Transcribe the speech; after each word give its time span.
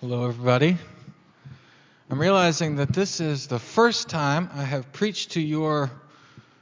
Hello, 0.00 0.28
everybody. 0.28 0.76
I'm 2.08 2.20
realizing 2.20 2.76
that 2.76 2.92
this 2.92 3.18
is 3.18 3.48
the 3.48 3.58
first 3.58 4.08
time 4.08 4.48
I 4.54 4.62
have 4.62 4.92
preached 4.92 5.32
to 5.32 5.40
your 5.40 5.90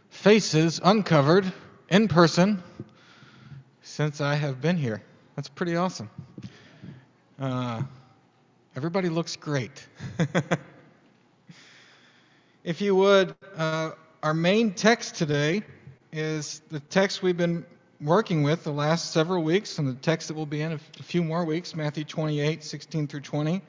faces 0.09 0.81
uncovered 0.83 1.53
in 1.91 2.09
person 2.09 2.63
since 3.83 4.23
I 4.23 4.37
have 4.37 4.63
been 4.63 4.79
here. 4.79 5.03
That's 5.35 5.51
pretty 5.51 5.77
awesome. 5.77 6.09
Uh, 7.39 7.83
everybody 8.75 9.11
looks 9.11 9.37
great. 9.37 9.87
if 12.65 12.81
you 12.81 12.97
would, 12.97 13.35
uh, 13.55 13.91
our 14.23 14.33
main 14.33 14.73
text 14.73 15.15
today 15.15 15.63
is 16.11 16.63
the 16.71 16.81
text 16.81 17.23
we've 17.23 17.37
been 17.37 17.67
working 18.01 18.43
with 18.43 18.65
the 18.65 18.73
last 18.73 19.13
several 19.13 19.43
weeks, 19.43 19.79
and 19.79 19.89
the 19.89 19.95
text 19.95 20.29
that 20.29 20.35
will 20.35 20.47
be 20.47 20.61
in 20.61 20.73
a 20.73 20.79
few 20.79 21.23
more 21.23 21.45
weeks 21.45 21.75
Matthew 21.75 22.05
28 22.05 22.63
16 22.63 23.07
through 23.07 23.21
20. 23.21 23.63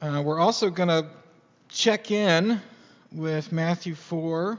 Uh, 0.00 0.22
we're 0.24 0.40
also 0.40 0.70
going 0.70 0.88
to 0.88 1.06
check 1.68 2.10
in 2.10 2.60
with 3.12 3.52
Matthew 3.52 3.94
4 3.94 4.58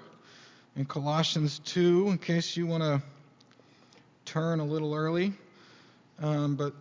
and 0.76 0.88
Colossians 0.88 1.60
2 1.60 2.08
in 2.10 2.18
case 2.18 2.56
you 2.56 2.66
want 2.66 2.84
to 2.84 3.02
turn 4.26 4.60
a 4.60 4.66
little 4.66 4.96
early. 4.96 5.34
Um, 6.20 6.56
but 6.56 6.74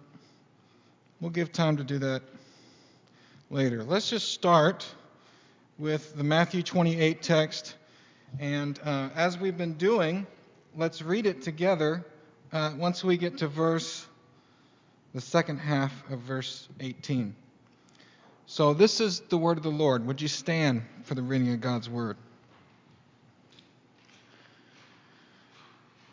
we'll 1.21 1.31
give 1.31 1.53
time 1.53 1.77
to 1.77 1.85
do 1.85 1.99
that 1.99 2.23
later. 3.51 3.83
Let's 3.83 4.09
just 4.09 4.33
start 4.33 4.87
with 5.79 6.17
the 6.17 6.25
Matthew 6.25 6.63
28 6.63 7.23
text. 7.23 7.75
And 8.39 8.79
uh, 8.85 9.11
as 9.15 9.39
we've 9.39 9.57
been 9.57 9.75
doing, 9.75 10.27
let's 10.77 11.01
read 11.01 11.27
it 11.27 11.43
together 11.43 12.05
uh, 12.53 12.73
once 12.77 13.03
we 13.03 13.17
get 13.17 13.39
to 13.39 13.49
verse, 13.49 14.07
the 15.15 15.21
second 15.21 15.59
half 15.59 15.93
of 16.11 16.21
verse 16.21 16.69
18. 16.81 17.35
So 18.47 18.75
this 18.75 19.01
is 19.01 19.21
the 19.21 19.39
word 19.39 19.57
of 19.57 19.63
the 19.63 19.71
Lord. 19.71 20.07
Would 20.07 20.21
you 20.21 20.29
stand 20.29 20.83
for 21.05 21.15
the 21.15 21.23
reading 21.23 21.53
of 21.53 21.61
God's 21.61 21.89
word? 21.89 22.17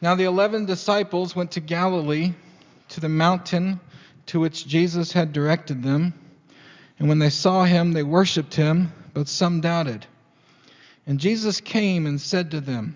Now 0.02 0.16
the 0.16 0.24
eleven 0.24 0.66
disciples 0.66 1.36
went 1.36 1.52
to 1.52 1.60
Galilee, 1.60 2.34
to 2.90 3.00
the 3.00 3.10
mountain 3.10 3.80
to 4.28 4.40
which 4.40 4.66
Jesus 4.66 5.12
had 5.12 5.34
directed 5.34 5.84
them. 5.84 6.14
And 7.00 7.10
when 7.10 7.20
they 7.20 7.30
saw 7.30 7.66
him, 7.66 7.92
they 7.92 8.04
worshipped 8.04 8.56
him, 8.56 8.94
but 9.14 9.28
some 9.28 9.60
doubted. 9.60 10.06
And 11.06 11.20
Jesus 11.20 11.60
came 11.60 12.06
and 12.06 12.20
said 12.20 12.52
to 12.52 12.62
them, 12.62 12.96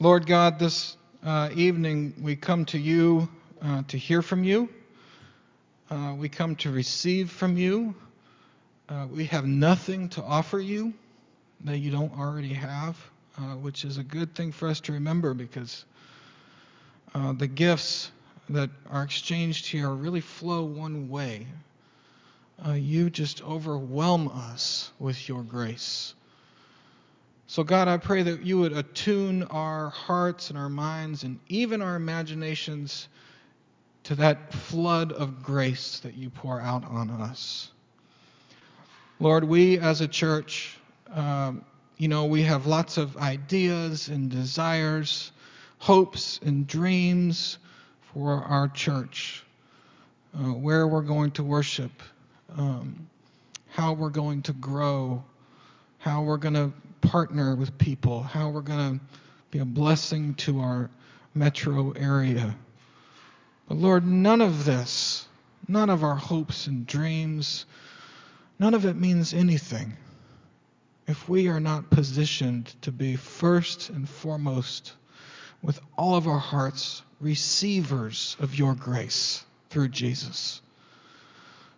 Lord 0.00 0.26
God, 0.26 0.60
this 0.60 0.96
uh, 1.24 1.50
evening 1.56 2.14
we 2.22 2.36
come 2.36 2.64
to 2.66 2.78
you 2.78 3.28
uh, 3.60 3.82
to 3.88 3.98
hear 3.98 4.22
from 4.22 4.44
you. 4.44 4.68
Uh, 5.90 6.14
we 6.16 6.28
come 6.28 6.54
to 6.54 6.70
receive 6.70 7.32
from 7.32 7.56
you. 7.56 7.96
Uh, 8.88 9.08
we 9.10 9.24
have 9.24 9.44
nothing 9.44 10.08
to 10.10 10.22
offer 10.22 10.60
you 10.60 10.94
that 11.64 11.78
you 11.78 11.90
don't 11.90 12.16
already 12.16 12.52
have, 12.52 12.96
uh, 13.38 13.56
which 13.56 13.84
is 13.84 13.98
a 13.98 14.04
good 14.04 14.36
thing 14.36 14.52
for 14.52 14.68
us 14.68 14.78
to 14.82 14.92
remember 14.92 15.34
because 15.34 15.84
uh, 17.16 17.32
the 17.32 17.48
gifts 17.48 18.12
that 18.50 18.70
are 18.90 19.02
exchanged 19.02 19.66
here 19.66 19.90
really 19.90 20.20
flow 20.20 20.62
one 20.62 21.08
way. 21.08 21.44
you 22.74 23.10
just 23.10 23.42
overwhelm 23.42 24.28
us 24.28 24.92
with 25.00 25.28
your 25.28 25.42
grace. 25.42 26.14
So, 27.50 27.64
God, 27.64 27.88
I 27.88 27.96
pray 27.96 28.22
that 28.24 28.42
you 28.44 28.58
would 28.58 28.74
attune 28.74 29.42
our 29.44 29.88
hearts 29.88 30.50
and 30.50 30.58
our 30.58 30.68
minds 30.68 31.24
and 31.24 31.40
even 31.48 31.80
our 31.80 31.96
imaginations 31.96 33.08
to 34.04 34.14
that 34.16 34.52
flood 34.52 35.12
of 35.12 35.42
grace 35.42 36.00
that 36.00 36.14
you 36.14 36.28
pour 36.28 36.60
out 36.60 36.84
on 36.84 37.08
us. 37.08 37.70
Lord, 39.18 39.44
we 39.44 39.78
as 39.78 40.02
a 40.02 40.08
church, 40.08 40.76
um, 41.10 41.64
you 41.96 42.08
know, 42.08 42.26
we 42.26 42.42
have 42.42 42.66
lots 42.66 42.98
of 42.98 43.16
ideas 43.16 44.08
and 44.08 44.30
desires, 44.30 45.32
hopes 45.78 46.40
and 46.44 46.66
dreams 46.66 47.56
for 48.12 48.44
our 48.44 48.68
church, 48.68 49.42
uh, 50.34 50.52
where 50.52 50.86
we're 50.86 51.00
going 51.00 51.30
to 51.30 51.42
worship, 51.42 52.02
um, 52.58 53.08
how 53.70 53.94
we're 53.94 54.10
going 54.10 54.42
to 54.42 54.52
grow, 54.52 55.24
how 55.96 56.22
we're 56.22 56.36
going 56.36 56.52
to 56.52 56.70
partner 57.00 57.54
with 57.56 57.78
people, 57.78 58.22
how 58.22 58.50
we're 58.50 58.60
going 58.60 58.98
to 58.98 59.04
be 59.50 59.58
a 59.58 59.64
blessing 59.64 60.34
to 60.34 60.60
our 60.60 60.90
metro 61.34 61.92
area. 61.92 62.54
But 63.68 63.78
Lord, 63.78 64.06
none 64.06 64.40
of 64.40 64.64
this, 64.64 65.26
none 65.66 65.90
of 65.90 66.04
our 66.04 66.14
hopes 66.14 66.66
and 66.66 66.86
dreams, 66.86 67.66
none 68.58 68.74
of 68.74 68.84
it 68.84 68.96
means 68.96 69.34
anything 69.34 69.96
if 71.08 71.26
we 71.26 71.48
are 71.48 71.58
not 71.58 71.90
positioned 71.90 72.74
to 72.82 72.92
be 72.92 73.16
first 73.16 73.88
and 73.88 74.06
foremost, 74.06 74.92
with 75.62 75.80
all 75.96 76.14
of 76.14 76.28
our 76.28 76.38
hearts, 76.38 77.02
receivers 77.18 78.36
of 78.38 78.54
your 78.54 78.74
grace 78.74 79.44
through 79.70 79.88
Jesus. 79.88 80.60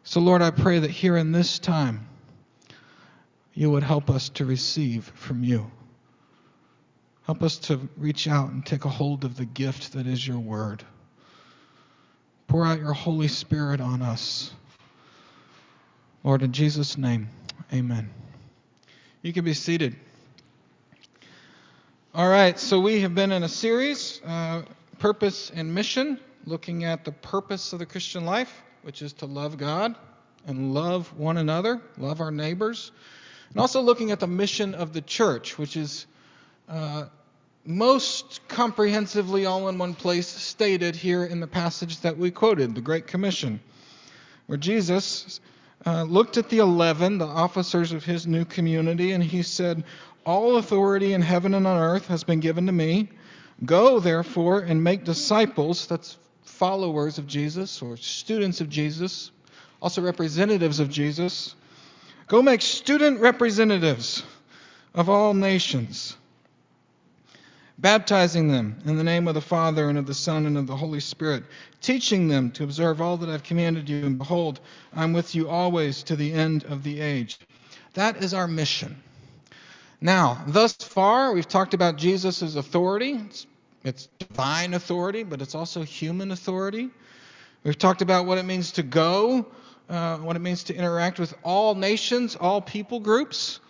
So, 0.02 0.20
Lord, 0.20 0.42
I 0.42 0.50
pray 0.50 0.80
that 0.80 0.90
here 0.90 1.16
in 1.16 1.30
this 1.32 1.58
time, 1.58 2.08
you 3.54 3.70
would 3.70 3.82
help 3.82 4.10
us 4.10 4.28
to 4.30 4.44
receive 4.44 5.04
from 5.14 5.42
you. 5.44 5.70
Help 7.24 7.42
us 7.42 7.58
to 7.58 7.88
reach 7.96 8.26
out 8.26 8.50
and 8.50 8.64
take 8.64 8.84
a 8.84 8.88
hold 8.88 9.24
of 9.24 9.36
the 9.36 9.44
gift 9.44 9.92
that 9.92 10.06
is 10.06 10.26
your 10.26 10.38
word. 10.38 10.82
Pour 12.48 12.64
out 12.64 12.80
your 12.80 12.92
Holy 12.92 13.28
Spirit 13.28 13.80
on 13.80 14.02
us. 14.02 14.52
Lord, 16.24 16.42
in 16.42 16.52
Jesus' 16.52 16.98
name, 16.98 17.28
amen. 17.72 18.10
You 19.22 19.32
can 19.32 19.44
be 19.44 19.54
seated. 19.54 19.96
All 22.14 22.28
right, 22.28 22.58
so 22.58 22.80
we 22.80 23.00
have 23.02 23.14
been 23.14 23.30
in 23.30 23.44
a 23.44 23.48
series, 23.48 24.20
uh, 24.26 24.62
Purpose 24.98 25.52
and 25.54 25.72
Mission, 25.72 26.18
looking 26.44 26.84
at 26.84 27.04
the 27.04 27.12
purpose 27.12 27.72
of 27.72 27.78
the 27.78 27.86
Christian 27.86 28.24
life, 28.24 28.52
which 28.82 29.02
is 29.02 29.12
to 29.14 29.26
love 29.26 29.56
God 29.56 29.94
and 30.46 30.74
love 30.74 31.16
one 31.16 31.36
another, 31.36 31.80
love 31.98 32.20
our 32.20 32.30
neighbors. 32.30 32.90
And 33.50 33.60
also 33.60 33.80
looking 33.80 34.12
at 34.12 34.20
the 34.20 34.26
mission 34.26 34.74
of 34.74 34.92
the 34.92 35.00
church, 35.00 35.58
which 35.58 35.76
is 35.76 36.06
uh, 36.68 37.06
most 37.64 38.40
comprehensively 38.48 39.44
all 39.44 39.68
in 39.68 39.76
one 39.76 39.94
place 39.94 40.28
stated 40.28 40.94
here 40.94 41.24
in 41.24 41.40
the 41.40 41.46
passage 41.46 42.00
that 42.00 42.16
we 42.16 42.30
quoted, 42.30 42.74
the 42.74 42.80
Great 42.80 43.08
Commission, 43.08 43.60
where 44.46 44.56
Jesus 44.58 45.40
uh, 45.84 46.04
looked 46.04 46.36
at 46.36 46.48
the 46.48 46.58
eleven, 46.58 47.18
the 47.18 47.26
officers 47.26 47.92
of 47.92 48.04
his 48.04 48.26
new 48.26 48.44
community, 48.44 49.12
and 49.12 49.22
he 49.22 49.42
said, 49.42 49.82
All 50.24 50.56
authority 50.56 51.12
in 51.12 51.22
heaven 51.22 51.54
and 51.54 51.66
on 51.66 51.80
earth 51.80 52.06
has 52.06 52.22
been 52.22 52.40
given 52.40 52.66
to 52.66 52.72
me. 52.72 53.10
Go, 53.64 53.98
therefore, 53.98 54.60
and 54.60 54.82
make 54.82 55.04
disciples, 55.04 55.86
that's 55.86 56.16
followers 56.44 57.18
of 57.18 57.26
Jesus 57.26 57.82
or 57.82 57.96
students 57.96 58.60
of 58.60 58.68
Jesus, 58.68 59.32
also 59.82 60.02
representatives 60.02 60.78
of 60.78 60.88
Jesus 60.88 61.56
Go 62.30 62.42
make 62.42 62.62
student 62.62 63.18
representatives 63.18 64.22
of 64.94 65.08
all 65.08 65.34
nations, 65.34 66.16
baptizing 67.76 68.46
them 68.46 68.78
in 68.84 68.96
the 68.96 69.02
name 69.02 69.26
of 69.26 69.34
the 69.34 69.40
Father 69.40 69.88
and 69.88 69.98
of 69.98 70.06
the 70.06 70.14
Son 70.14 70.46
and 70.46 70.56
of 70.56 70.68
the 70.68 70.76
Holy 70.76 71.00
Spirit, 71.00 71.42
teaching 71.80 72.28
them 72.28 72.52
to 72.52 72.62
observe 72.62 73.00
all 73.00 73.16
that 73.16 73.28
I've 73.28 73.42
commanded 73.42 73.88
you, 73.88 74.06
and 74.06 74.16
behold, 74.16 74.60
I'm 74.94 75.12
with 75.12 75.34
you 75.34 75.48
always 75.48 76.04
to 76.04 76.14
the 76.14 76.32
end 76.32 76.62
of 76.66 76.84
the 76.84 77.00
age. 77.00 77.36
That 77.94 78.22
is 78.22 78.32
our 78.32 78.46
mission. 78.46 79.02
Now, 80.00 80.44
thus 80.46 80.74
far, 80.74 81.32
we've 81.32 81.48
talked 81.48 81.74
about 81.74 81.96
Jesus' 81.96 82.54
authority. 82.54 83.14
It's, 83.14 83.46
it's 83.82 84.08
divine 84.20 84.74
authority, 84.74 85.24
but 85.24 85.42
it's 85.42 85.56
also 85.56 85.82
human 85.82 86.30
authority. 86.30 86.90
We've 87.64 87.76
talked 87.76 88.02
about 88.02 88.24
what 88.24 88.38
it 88.38 88.44
means 88.44 88.70
to 88.72 88.84
go 88.84 89.46
uh, 89.90 90.18
what 90.18 90.36
it 90.36 90.38
means 90.38 90.64
to 90.64 90.74
interact 90.74 91.18
with 91.18 91.34
all 91.42 91.74
nations, 91.74 92.36
all 92.36 92.60
people 92.60 93.00
groups. 93.00 93.60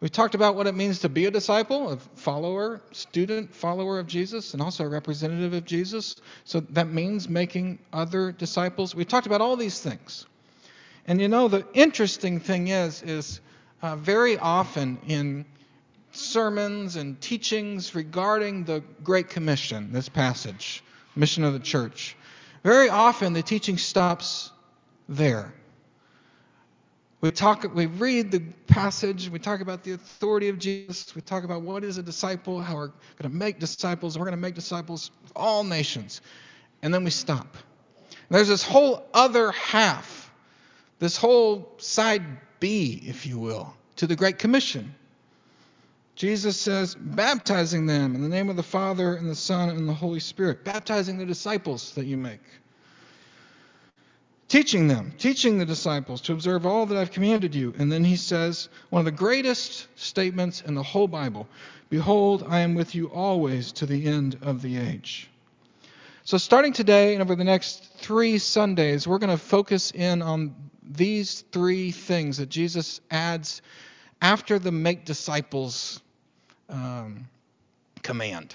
We've 0.00 0.12
talked 0.12 0.34
about 0.34 0.54
what 0.56 0.66
it 0.66 0.74
means 0.74 0.98
to 1.00 1.08
be 1.08 1.26
a 1.26 1.30
disciple, 1.30 1.92
a 1.92 1.96
follower, 1.96 2.82
student, 2.90 3.54
follower 3.54 3.98
of 3.98 4.06
Jesus, 4.06 4.52
and 4.52 4.60
also 4.60 4.84
a 4.84 4.88
representative 4.88 5.54
of 5.54 5.64
Jesus. 5.64 6.16
So 6.44 6.60
that 6.60 6.88
means 6.88 7.28
making 7.28 7.78
other 7.92 8.32
disciples. 8.32 8.94
We've 8.94 9.08
talked 9.08 9.26
about 9.26 9.40
all 9.40 9.56
these 9.56 9.80
things. 9.80 10.26
And 11.06 11.20
you 11.20 11.28
know, 11.28 11.48
the 11.48 11.66
interesting 11.72 12.40
thing 12.40 12.68
is, 12.68 13.02
is 13.02 13.40
uh, 13.80 13.96
very 13.96 14.36
often 14.38 14.98
in 15.06 15.46
sermons 16.12 16.96
and 16.96 17.20
teachings 17.20 17.94
regarding 17.94 18.64
the 18.64 18.82
Great 19.02 19.28
Commission, 19.30 19.92
this 19.92 20.08
passage, 20.08 20.84
mission 21.16 21.44
of 21.44 21.54
the 21.54 21.60
church, 21.60 22.16
very 22.62 22.88
often 22.88 23.32
the 23.32 23.42
teaching 23.42 23.78
stops 23.78 24.50
there. 25.08 25.54
We 27.22 27.30
talk, 27.30 27.64
we 27.72 27.86
read 27.86 28.32
the 28.32 28.40
passage, 28.66 29.28
we 29.28 29.38
talk 29.38 29.60
about 29.60 29.84
the 29.84 29.92
authority 29.92 30.48
of 30.48 30.58
Jesus, 30.58 31.14
we 31.14 31.22
talk 31.22 31.44
about 31.44 31.62
what 31.62 31.84
is 31.84 31.96
a 31.96 32.02
disciple, 32.02 32.60
how 32.60 32.74
we're 32.74 32.88
going 32.88 32.96
to 33.22 33.28
make 33.28 33.60
disciples, 33.60 34.18
we're 34.18 34.24
going 34.24 34.36
to 34.36 34.40
make 34.40 34.56
disciples 34.56 35.12
of 35.24 35.32
all 35.36 35.62
nations, 35.62 36.20
and 36.82 36.92
then 36.92 37.04
we 37.04 37.10
stop. 37.10 37.56
And 38.10 38.36
there's 38.36 38.48
this 38.48 38.64
whole 38.64 39.06
other 39.14 39.52
half, 39.52 40.32
this 40.98 41.16
whole 41.16 41.74
side 41.78 42.24
B, 42.58 43.00
if 43.06 43.24
you 43.24 43.38
will, 43.38 43.72
to 43.96 44.08
the 44.08 44.16
Great 44.16 44.40
Commission. 44.40 44.92
Jesus 46.16 46.60
says, 46.60 46.96
baptizing 46.96 47.86
them 47.86 48.16
in 48.16 48.22
the 48.22 48.28
name 48.28 48.50
of 48.50 48.56
the 48.56 48.64
Father 48.64 49.14
and 49.14 49.30
the 49.30 49.36
Son 49.36 49.68
and 49.68 49.88
the 49.88 49.94
Holy 49.94 50.20
Spirit, 50.20 50.64
baptizing 50.64 51.18
the 51.18 51.26
disciples 51.26 51.94
that 51.94 52.06
you 52.06 52.16
make 52.16 52.40
teaching 54.52 54.86
them, 54.86 55.14
teaching 55.16 55.56
the 55.56 55.64
disciples 55.64 56.20
to 56.20 56.30
observe 56.34 56.66
all 56.66 56.84
that 56.84 56.98
I've 56.98 57.10
commanded 57.10 57.54
you. 57.54 57.72
And 57.78 57.90
then 57.90 58.04
he 58.04 58.16
says, 58.16 58.68
one 58.90 59.00
of 59.00 59.06
the 59.06 59.10
greatest 59.10 59.88
statements 59.98 60.60
in 60.60 60.74
the 60.74 60.82
whole 60.82 61.08
Bible 61.08 61.48
Behold, 61.88 62.44
I 62.46 62.60
am 62.60 62.74
with 62.74 62.94
you 62.94 63.06
always 63.06 63.72
to 63.72 63.86
the 63.86 64.06
end 64.06 64.38
of 64.42 64.60
the 64.62 64.78
age. 64.78 65.30
So, 66.24 66.38
starting 66.38 66.72
today 66.72 67.14
and 67.14 67.22
over 67.22 67.34
the 67.34 67.44
next 67.44 67.94
three 67.96 68.38
Sundays, 68.38 69.06
we're 69.06 69.18
going 69.18 69.36
to 69.36 69.42
focus 69.42 69.90
in 69.90 70.22
on 70.22 70.54
these 70.82 71.44
three 71.52 71.90
things 71.90 72.36
that 72.36 72.48
Jesus 72.48 73.00
adds 73.10 73.62
after 74.20 74.58
the 74.58 74.72
make 74.72 75.04
disciples 75.04 76.00
um, 76.68 77.28
command. 78.02 78.54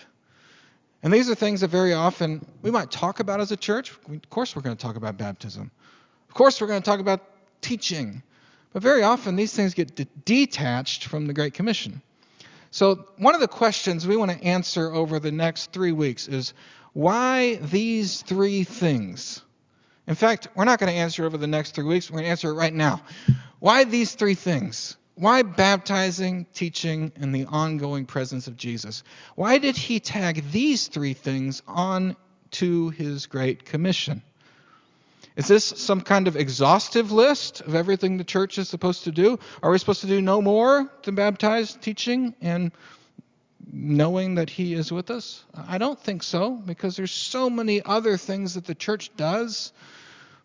And 1.03 1.13
these 1.13 1.29
are 1.29 1.35
things 1.35 1.61
that 1.61 1.69
very 1.69 1.93
often 1.93 2.45
we 2.61 2.71
might 2.71 2.91
talk 2.91 3.19
about 3.19 3.39
as 3.39 3.51
a 3.51 3.57
church. 3.57 3.91
Of 3.91 4.29
course, 4.29 4.55
we're 4.55 4.63
going 4.63 4.75
to 4.75 4.81
talk 4.81 4.95
about 4.95 5.17
baptism. 5.17 5.71
Course, 6.37 6.61
we're 6.61 6.67
going 6.67 6.83
to 6.83 6.85
talk 6.85 6.99
about 6.99 7.21
teaching. 7.61 8.21
But 8.71 8.83
very 8.83 9.01
often, 9.01 9.35
these 9.35 9.53
things 9.53 9.73
get 9.73 9.95
de- 9.95 10.05
detached 10.23 11.05
from 11.05 11.25
the 11.25 11.33
Great 11.33 11.55
Commission. 11.55 11.99
So, 12.69 13.07
one 13.17 13.33
of 13.33 13.41
the 13.41 13.47
questions 13.47 14.05
we 14.05 14.17
want 14.17 14.29
to 14.29 14.43
answer 14.43 14.93
over 14.93 15.19
the 15.19 15.31
next 15.31 15.71
three 15.71 15.93
weeks 15.93 16.27
is 16.27 16.53
why 16.93 17.55
these 17.55 18.21
three 18.21 18.63
things? 18.63 19.41
In 20.05 20.13
fact, 20.13 20.49
we're 20.53 20.65
not 20.65 20.77
going 20.77 20.93
to 20.93 20.99
answer 20.99 21.25
over 21.25 21.39
the 21.39 21.47
next 21.47 21.73
three 21.73 21.85
weeks. 21.85 22.11
We're 22.11 22.17
going 22.17 22.25
to 22.25 22.29
answer 22.29 22.51
it 22.51 22.53
right 22.53 22.73
now. 22.73 23.01
Why 23.57 23.83
these 23.83 24.13
three 24.13 24.35
things? 24.35 24.95
Why 25.15 25.41
baptizing, 25.41 26.45
teaching, 26.53 27.11
and 27.19 27.33
the 27.33 27.45
ongoing 27.45 28.05
presence 28.05 28.45
of 28.45 28.57
Jesus? 28.57 29.01
Why 29.33 29.57
did 29.57 29.75
he 29.75 29.99
tag 29.99 30.43
these 30.51 30.87
three 30.87 31.13
things 31.13 31.63
on 31.67 32.15
to 32.51 32.89
his 32.89 33.25
Great 33.25 33.65
Commission? 33.65 34.21
Is 35.37 35.47
this 35.47 35.63
some 35.63 36.01
kind 36.01 36.27
of 36.27 36.35
exhaustive 36.35 37.11
list 37.11 37.61
of 37.61 37.75
everything 37.75 38.17
the 38.17 38.23
church 38.23 38.57
is 38.57 38.67
supposed 38.67 39.03
to 39.03 39.11
do? 39.11 39.37
Are 39.61 39.69
we 39.69 39.77
supposed 39.77 40.01
to 40.01 40.07
do 40.07 40.19
no 40.19 40.41
more 40.41 40.91
than 41.03 41.13
baptize, 41.13 41.75
teaching, 41.75 42.33
and 42.41 42.71
knowing 43.71 44.35
that 44.35 44.49
He 44.49 44.73
is 44.73 44.91
with 44.91 45.11
us? 45.11 45.45
I 45.55 45.77
don't 45.77 45.99
think 45.99 46.23
so, 46.23 46.51
because 46.51 46.97
there's 46.97 47.11
so 47.11 47.51
many 47.51 47.83
other 47.83 48.17
things 48.17 48.55
that 48.55 48.65
the 48.65 48.73
church 48.73 49.15
does, 49.15 49.73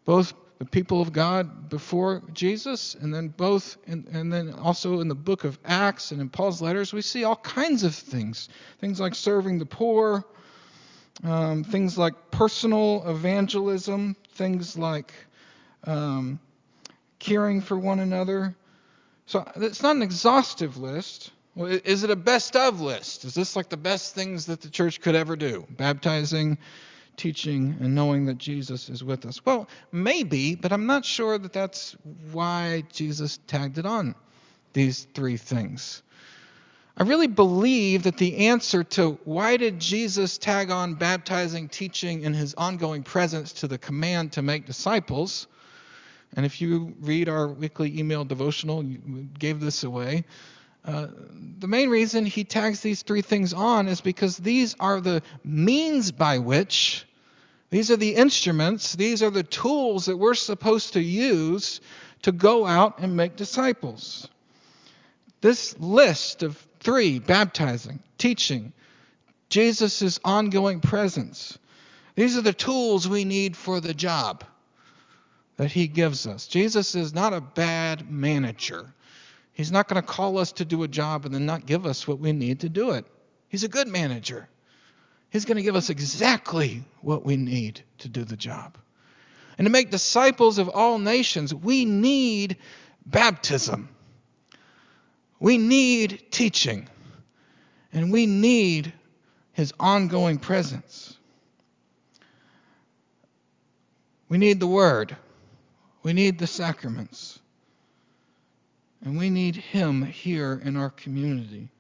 both 0.05 0.35
the 0.59 0.67
people 0.67 1.01
of 1.01 1.11
God 1.11 1.71
before 1.71 2.23
Jesus, 2.35 2.95
and 2.95 3.15
then 3.15 3.29
both, 3.29 3.79
in, 3.87 4.07
and 4.13 4.31
then 4.31 4.53
also 4.53 5.01
in 5.01 5.09
the 5.09 5.15
book 5.15 5.45
of 5.45 5.59
Acts 5.65 6.13
and 6.13 6.21
in 6.21 6.29
Paul's 6.29 6.61
letters, 6.61 6.93
we 6.93 7.01
see 7.01 7.25
all 7.25 7.37
kinds 7.37 7.83
of 7.83 7.95
things. 7.95 8.51
Things 8.79 9.01
like 9.01 9.15
serving 9.15 9.59
the 9.59 9.65
poor, 9.65 10.23
um, 11.25 11.65
things 11.65 11.97
like 11.97 12.31
personal 12.31 13.09
evangelism, 13.09 14.17
things 14.43 14.77
like 14.77 15.13
um, 15.85 16.41
caring 17.21 17.61
for 17.61 17.79
one 17.79 18.01
another. 18.01 18.57
So 19.27 19.47
it's 19.55 19.83
not 19.83 19.95
an 19.95 20.03
exhaustive 20.03 20.77
list. 20.79 21.31
Is 21.57 22.03
it 22.03 22.11
a 22.11 22.17
best 22.17 22.57
of 22.57 22.81
list? 22.81 23.25
Is 23.25 23.35
this 23.35 23.55
like 23.55 23.69
the 23.69 23.77
best 23.77 24.17
things 24.17 24.47
that 24.47 24.61
the 24.61 24.69
church 24.69 25.01
could 25.01 25.15
ever 25.15 25.37
do? 25.37 25.65
Baptizing, 25.71 26.59
teaching, 27.17 27.77
and 27.81 27.95
knowing 27.95 28.27
that 28.27 28.39
Jesus 28.39 28.89
is 28.89 29.05
with 29.05 29.27
us. 29.27 29.45
Well, 29.47 29.69
maybe, 29.93 30.57
but 30.57 30.73
I'm 30.73 30.87
not 30.87 31.05
sure 31.05 31.39
that 31.39 31.53
that's 31.53 31.95
why 32.33 32.83
Jesus 32.93 33.39
tagged 33.47 33.79
it 33.79 33.87
on, 33.87 34.17
these 34.73 35.07
three 35.15 35.37
things. 35.37 36.03
I 36.97 37.05
really 37.05 37.27
believe 37.27 38.03
that 38.03 38.19
the 38.19 38.49
answer 38.49 38.85
to 38.85 39.19
why 39.25 39.57
did 39.57 39.81
Jesus 39.81 40.37
tag 40.37 40.71
on 40.71 40.95
baptizing, 40.95 41.69
teaching, 41.69 42.27
and 42.27 42.37
his 42.37 42.55
ongoing 42.55 43.03
presence 43.03 43.53
to 43.55 43.69
the 43.69 43.79
command 43.79 44.33
to 44.33 44.43
make 44.43 44.67
disciples, 44.67 45.47
and 46.37 46.45
if 46.45 46.61
you 46.61 46.95
read 47.01 47.29
our 47.29 47.49
weekly 47.49 47.99
email 47.99 48.25
devotional, 48.25 48.85
you 48.85 48.99
gave 49.39 49.61
this 49.61 49.85
away. 49.85 50.25
Uh, 50.85 51.07
the 51.59 51.69
main 51.69 51.89
reason 51.89 52.27
he 52.27 52.45
tags 52.45 52.81
these 52.81 53.03
three 53.03 53.23
things 53.23 53.53
on 53.53 53.89
is 53.89 54.01
because 54.01 54.37
these 54.37 54.75
are 54.81 55.01
the 55.01 55.23
means 55.45 56.11
by 56.11 56.39
which, 56.39 57.07
these 57.71 57.91
are 57.91 57.97
the 57.97 58.15
instruments, 58.15 58.95
these 58.95 59.23
are 59.23 59.31
the 59.31 59.43
tools 59.43 60.07
that 60.07 60.17
we're 60.17 60.35
supposed 60.35 60.93
to 60.95 61.01
use 61.01 61.81
to 62.23 62.33
go 62.33 62.67
out 62.67 62.99
and 62.99 63.17
make 63.17 63.37
disciples. 63.37 64.29
This 65.41 65.79
list 65.79 66.43
of 66.43 66.67
Three, 66.83 67.21
baptizing, 67.21 68.01
teaching, 68.19 68.73
Jesus' 69.49 70.19
ongoing 70.25 70.81
presence. 70.81 71.57
These 72.17 72.37
are 72.37 72.43
the 72.43 72.53
tools 72.53 73.09
we 73.09 73.25
need 73.25 73.57
for 73.57 73.81
the 73.81 73.95
job 73.95 74.45
that 75.59 75.71
he 75.71 75.87
gives 75.87 76.27
us. 76.27 76.49
Jesus 76.49 76.97
is 76.97 77.15
not 77.15 77.33
a 77.33 77.41
bad 77.41 78.11
manager. 78.11 78.93
He's 79.53 79.71
not 79.71 79.87
going 79.87 80.03
to 80.03 80.07
call 80.07 80.39
us 80.39 80.53
to 80.53 80.65
do 80.65 80.83
a 80.83 80.89
job 80.89 81.25
and 81.25 81.33
then 81.33 81.47
not 81.47 81.67
give 81.67 81.87
us 81.87 82.09
what 82.09 82.19
we 82.19 82.33
need 82.33 82.61
to 82.61 82.69
do 82.69 82.91
it. 82.91 83.07
He's 83.49 83.63
a 83.63 83.69
good 83.69 83.87
manager. 83.87 84.49
He's 85.31 85.45
going 85.45 85.59
to 85.59 85.63
give 85.63 85.77
us 85.77 85.89
exactly 85.89 86.83
what 87.01 87.25
we 87.25 87.37
need 87.37 87.83
to 87.99 88.09
do 88.09 88.25
the 88.25 88.37
job. 88.37 88.77
And 89.57 89.67
to 89.67 89.71
make 89.71 89.91
disciples 89.91 90.59
of 90.59 90.69
all 90.69 90.99
nations, 90.99 91.55
we 91.55 91.85
need 91.85 92.57
baptism. 93.07 93.89
We 95.43 95.59
need 95.59 96.31
teaching, 96.31 96.89
and 97.93 98.13
we 98.13 98.27
need 98.27 98.93
his 99.55 99.75
ongoing 99.81 100.39
presence. 100.39 101.19
We 104.29 104.39
need 104.39 104.61
the 104.61 104.69
Word, 104.69 105.17
we 106.05 106.13
need 106.13 106.39
the 106.39 106.47
sacraments, 106.47 107.41
and 109.05 109.19
we 109.19 109.31
need 109.31 109.57
him 109.57 110.03
here 110.05 110.63
in 110.65 110.77
our 110.77 110.91
community. 110.91 111.71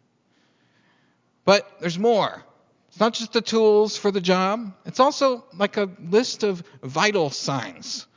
But 1.45 1.71
there's 1.78 2.00
more. 2.00 2.42
It's 2.88 2.99
not 2.99 3.14
just 3.14 3.33
the 3.33 3.40
tools 3.40 3.97
for 3.97 4.11
the 4.11 4.21
job, 4.21 4.75
it's 4.87 4.99
also 4.99 5.45
like 5.57 5.76
a 5.76 5.88
list 6.00 6.42
of 6.42 6.64
vital 6.83 7.31
signs. 7.31 8.09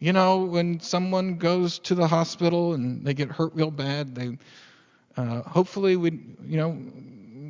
You 0.00 0.14
know, 0.14 0.44
when 0.44 0.80
someone 0.80 1.36
goes 1.36 1.78
to 1.80 1.94
the 1.94 2.08
hospital 2.08 2.72
and 2.72 3.04
they 3.04 3.12
get 3.12 3.28
hurt 3.28 3.54
real 3.54 3.70
bad, 3.70 4.14
they 4.14 4.38
uh, 5.16 5.42
hopefully 5.42 5.96
we, 5.96 6.18
you 6.42 6.56
know, 6.56 6.70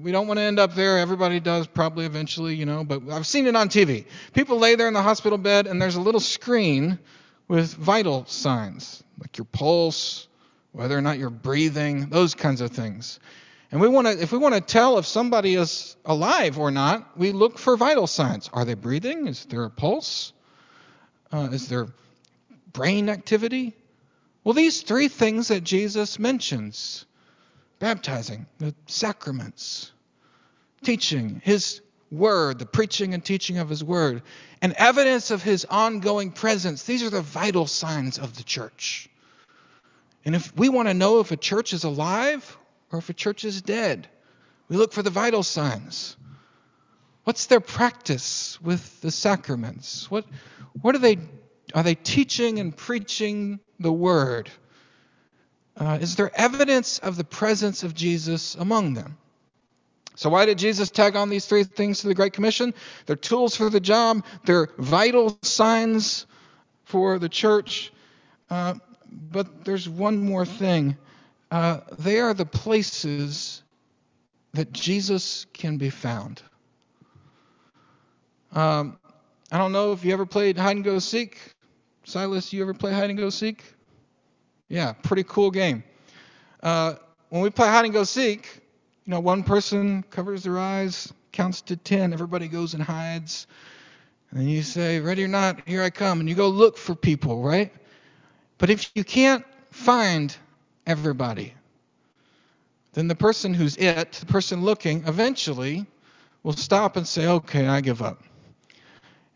we 0.03 0.11
don't 0.11 0.27
want 0.27 0.39
to 0.39 0.43
end 0.43 0.59
up 0.59 0.75
there. 0.75 0.99
Everybody 0.99 1.39
does 1.39 1.69
probably 1.69 2.07
eventually, 2.07 2.57
you 2.57 2.67
know, 2.67 2.83
but 2.83 3.09
I've 3.09 3.27
seen 3.27 3.47
it 3.47 3.55
on 3.55 3.69
TV. 3.69 4.05
People 4.33 4.59
lay 4.59 4.75
there 4.75 4.89
in 4.89 4.95
the 4.95 5.03
hospital 5.03 5.39
bed 5.39 5.69
and 5.69 5.81
there's 5.81 5.95
a 5.95 6.01
little 6.01 6.21
screen 6.21 6.99
with 7.47 7.73
vital 7.75 8.27
signs, 8.27 9.05
like 9.21 9.39
your 9.39 9.45
pulse, 9.45 10.27
whether 10.73 10.99
or 10.99 11.01
not 11.03 11.19
you're 11.19 11.31
breathing, 11.31 12.09
those 12.09 12.35
kinds 12.35 12.61
of 12.61 12.73
things. 12.73 13.21
And 13.71 13.81
we 13.81 13.87
want 13.87 14.09
to, 14.09 14.21
if 14.21 14.33
we 14.33 14.39
want 14.39 14.57
to 14.57 14.61
tell 14.61 14.99
if 14.99 15.07
somebody 15.07 15.55
is 15.55 15.97
alive 16.05 16.59
or 16.59 16.73
not, 16.73 17.17
we 17.17 17.31
look 17.31 17.59
for 17.59 17.77
vital 17.77 18.09
signs. 18.09 18.51
Are 18.53 18.65
they 18.65 18.75
breathing? 18.75 19.29
Is 19.29 19.45
there 19.45 19.63
a 19.63 19.71
pulse? 19.71 20.33
Uh, 21.31 21.49
is 21.53 21.69
there 21.69 21.87
brain 22.73 23.09
activity? 23.09 23.75
Well, 24.45 24.55
these 24.55 24.83
three 24.83 25.09
things 25.09 25.49
that 25.49 25.65
Jesus 25.65 26.19
mentions 26.19 27.05
baptizing, 27.79 28.47
the 28.59 28.75
sacraments, 28.87 29.91
teaching, 30.83 31.41
his 31.45 31.81
word, 32.11 32.59
the 32.59 32.67
preaching 32.67 33.15
and 33.15 33.25
teaching 33.25 33.59
of 33.59 33.69
his 33.69 33.83
word, 33.83 34.23
and 34.63 34.73
evidence 34.75 35.31
of 35.31 35.43
his 35.43 35.65
ongoing 35.65 36.33
presence, 36.33 36.85
these 36.85 37.03
are 37.03 37.11
the 37.11 37.23
vital 37.23 37.67
signs 37.67 38.19
of 38.19 38.37
the 38.37 38.43
church. 38.43 39.09
And 40.25 40.35
if 40.35 40.55
we 40.57 40.69
want 40.69 40.89
to 40.89 40.95
know 40.95 41.21
if 41.21 41.31
a 41.31 41.37
church 41.37 41.73
is 41.73 41.85
alive 41.85 42.59
or 42.93 42.99
if 42.99 43.09
a 43.09 43.15
church 43.15 43.45
is 43.45 43.63
dead, 43.63 44.09
we 44.69 44.77
look 44.77 44.93
for 44.93 45.03
the 45.03 45.11
vital 45.11 45.43
signs. 45.43 46.17
What's 47.25 47.47
their 47.47 47.61
practice 47.61 48.61
with 48.61 49.01
the 49.01 49.11
sacraments? 49.11 50.11
What, 50.11 50.27
what 50.81 50.95
are 50.95 50.99
they 50.99 51.19
Are 51.75 51.83
they 51.83 51.95
teaching 51.95 52.59
and 52.59 52.77
preaching 52.77 53.61
the 53.79 53.93
word? 53.93 54.51
Uh, 55.77 55.99
is 56.01 56.17
there 56.17 56.31
evidence 56.35 56.99
of 56.99 57.17
the 57.17 57.25
presence 57.25 57.83
of 57.83 57.95
Jesus 57.95 58.55
among 58.55 58.95
them? 58.95 59.17
So, 60.17 60.29
why 60.29 60.45
did 60.45 60.59
Jesus 60.59 60.91
tag 60.91 61.17
on 61.17 61.31
these 61.31 61.47
three 61.47 61.65
things 61.65 62.01
to 62.01 62.09
the 62.09 62.15
Great 62.15 62.33
Commission? 62.33 62.75
They're 63.07 63.17
tools 63.17 63.57
for 63.57 63.71
the 63.71 63.81
job, 63.81 64.25
they're 64.45 64.69
vital 64.79 65.39
signs 65.43 66.27
for 66.85 67.19
the 67.19 67.29
church. 67.29 67.93
Uh, 68.51 68.75
but 69.11 69.65
there's 69.65 69.89
one 69.89 70.19
more 70.19 70.45
thing 70.45 70.97
uh, 71.51 71.81
they 71.99 72.21
are 72.21 72.35
the 72.35 72.47
places 72.47 73.63
that 74.53 74.73
Jesus 74.73 75.47
can 75.53 75.79
be 75.79 75.91
found. 75.91 76.43
Um, 78.53 78.99
I 79.51 79.59
don't 79.59 79.73
know 79.73 79.93
if 79.93 80.05
you 80.05 80.13
ever 80.13 80.27
played 80.27 80.59
hide 80.59 80.77
and 80.77 80.85
go 80.85 80.99
seek. 80.99 81.39
Silas, 82.11 82.53
you 82.53 82.61
ever 82.63 82.75
play 82.75 82.93
hide 82.93 83.09
and 83.09 83.19
go 83.19 83.31
seek? 83.31 83.63
Yeah, 84.69 84.93
pretty 84.93 85.25
cool 85.25 85.51
game. 85.51 85.85
Uh, 86.63 86.95
when 87.29 87.43
we 87.43 87.51
play 87.51 87.69
hide 87.69 87.85
and 87.85 87.95
go 87.95 88.05
seek, 88.05 88.61
you 89.05 89.13
know, 89.13 89.21
one 89.21 89.45
person 89.45 90.03
covers 90.11 90.43
their 90.43 90.59
eyes, 90.59 91.13
counts 91.33 91.61
to 91.63 91.77
10, 91.77 92.13
everybody 92.13 92.49
goes 92.49 92.75
and 92.75 92.83
hides. 92.83 93.47
And 94.33 94.51
you 94.51 94.63
say, 94.63 95.01
ready 95.01 95.25
or 95.25 95.29
not, 95.29 95.67
here 95.69 95.83
I 95.83 95.91
come. 95.91 96.21
And 96.21 96.29
you 96.29 96.35
go 96.35 96.49
look 96.49 96.77
for 96.77 96.95
people, 96.95 97.43
right? 97.43 97.73
But 98.59 98.71
if 98.71 98.91
you 98.95 99.05
can't 99.05 99.45
find 99.71 100.37
everybody, 100.87 101.55
then 102.93 103.09
the 103.09 103.15
person 103.15 103.55
who's 103.55 103.77
it, 103.77 104.13
the 104.13 104.27
person 104.27 104.63
looking, 104.63 105.05
eventually 105.07 105.87
will 106.43 106.53
stop 106.53 106.97
and 106.97 107.07
say, 107.07 107.27
okay, 107.27 107.67
I 107.67 107.81
give 107.81 108.03
up. 108.03 108.23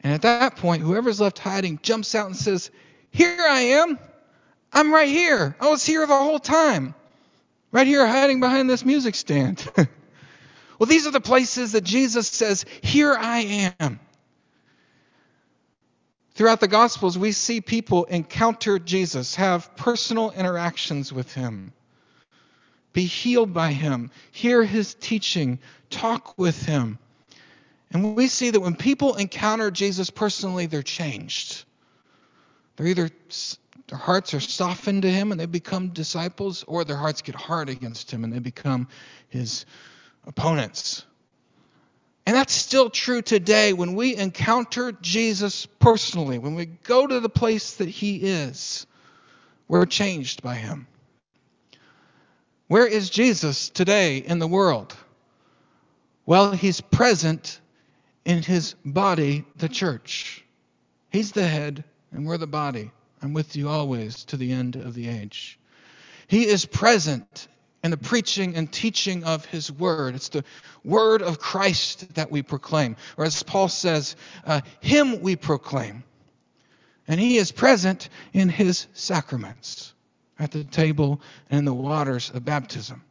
And 0.05 0.13
at 0.13 0.23
that 0.23 0.57
point, 0.57 0.83
whoever's 0.83 1.21
left 1.21 1.39
hiding 1.39 1.81
jumps 1.83 2.15
out 2.15 2.27
and 2.27 2.37
says, 2.37 2.71
Here 3.11 3.39
I 3.41 3.61
am. 3.61 3.99
I'm 4.71 4.93
right 4.93 5.09
here. 5.09 5.57
I 5.59 5.71
was 5.71 5.85
here 5.85 6.07
the 6.07 6.17
whole 6.17 6.39
time. 6.39 6.95
Right 7.73 7.87
here, 7.87 8.07
hiding 8.07 8.39
behind 8.39 8.69
this 8.69 8.85
music 8.85 9.15
stand. 9.15 9.67
well, 10.79 10.87
these 10.87 11.07
are 11.07 11.11
the 11.11 11.21
places 11.21 11.73
that 11.73 11.85
Jesus 11.85 12.29
says, 12.29 12.67
Here 12.83 13.15
I 13.19 13.73
am. 13.81 13.99
Throughout 16.35 16.61
the 16.61 16.69
Gospels, 16.69 17.17
we 17.17 17.33
see 17.33 17.61
people 17.61 18.05
encounter 18.05 18.79
Jesus, 18.79 19.37
have 19.37 19.75
personal 19.77 20.33
interactions 20.33 21.13
with 21.13 21.33
him, 21.33 21.73
be 22.93 23.05
healed 23.07 23.55
by 23.55 23.73
him, 23.73 24.11
hear 24.33 24.65
his 24.65 24.95
teaching, 24.95 25.61
talk 25.91 26.37
with 26.37 26.67
him. 26.67 26.99
And 27.95 28.17
we 28.17 28.27
see 28.27 28.51
that 28.51 28.61
when 28.61 28.75
people 28.75 29.15
encounter 29.15 29.71
Jesus 29.71 30.11
personally, 30.11 30.67
they're 30.67 30.83
changed. 30.83 31.65
They're 32.77 32.89
either 32.89 33.09
their 33.89 33.99
hearts 33.99 34.35
are 34.35 34.41
softened 34.41 35.03
to 35.03 35.11
him 35.11 35.31
and 35.31 35.41
they 35.41 35.47
become 35.47 35.89
disciples, 35.91 36.65
or 36.67 36.85
their 36.85 36.97
hearts 36.97 37.23
get 37.23 37.37
hard 37.37 37.69
against 37.69 38.11
him 38.11 38.25
and 38.25 38.33
they 38.33 38.41
become 38.41 38.89
his 39.29 39.65
opponents. 40.27 41.05
And 42.27 42.35
that's 42.35 42.53
still 42.53 42.91
true 42.91 43.23
today 43.23 43.73
when 43.73 43.95
we 43.95 44.17
encounter 44.17 44.91
Jesus 44.91 45.67
personally, 45.67 46.39
when 46.39 46.57
we 46.57 46.67
go 46.67 47.07
to 47.07 47.21
the 47.21 47.29
place 47.29 47.77
that 47.77 47.89
he 47.89 48.17
is, 48.17 48.87
we're 49.69 49.87
changed 49.87 50.43
by 50.43 50.57
him. 50.57 50.89
Where 52.67 52.87
is 52.87 53.09
Jesus 53.09 53.69
today 53.69 54.17
in 54.17 54.41
the 54.41 54.49
world? 54.49 54.97
Well, 56.27 56.53
he's 56.53 56.81
present 56.81 57.61
in 58.25 58.43
his 58.43 58.75
body, 58.85 59.45
the 59.57 59.69
church. 59.69 60.45
He's 61.11 61.33
the 61.33 61.47
head, 61.47 61.85
and 62.11 62.26
we're 62.26 62.38
the 62.38 62.47
body. 62.47 62.90
I'm 63.23 63.33
with 63.33 63.57
you 63.57 63.69
always 63.69 64.25
to 64.26 64.37
the 64.37 64.52
end 64.52 64.76
of 64.76 64.95
the 64.95 65.09
age. 65.09 65.59
He 66.26 66.47
is 66.47 66.64
present 66.64 67.49
in 67.83 67.90
the 67.90 67.97
preaching 67.97 68.57
and 68.57 68.73
teaching 68.73 69.25
of 69.25 69.45
his 69.45 69.71
word. 69.71 70.14
It's 70.14 70.31
the 70.31 70.45
word 70.85 71.23
of 71.23 71.38
Christ 71.38 72.14
that 72.14 72.31
we 72.31 72.43
proclaim. 72.43 72.97
Or 73.16 73.25
as 73.25 73.43
Paul 73.43 73.69
says, 73.69 74.16
uh, 74.47 74.62
him 74.81 75.21
we 75.21 75.37
proclaim. 75.37 76.02
And 77.07 77.21
he 77.21 77.37
is 77.37 77.52
present 77.52 78.09
in 78.33 78.49
his 78.49 78.87
sacraments 78.95 79.93
at 80.38 80.50
the 80.50 80.64
table 80.64 81.21
and 81.50 81.59
in 81.59 81.64
the 81.66 81.75
waters 81.75 82.31
of 82.35 82.45
baptism. 82.45 83.02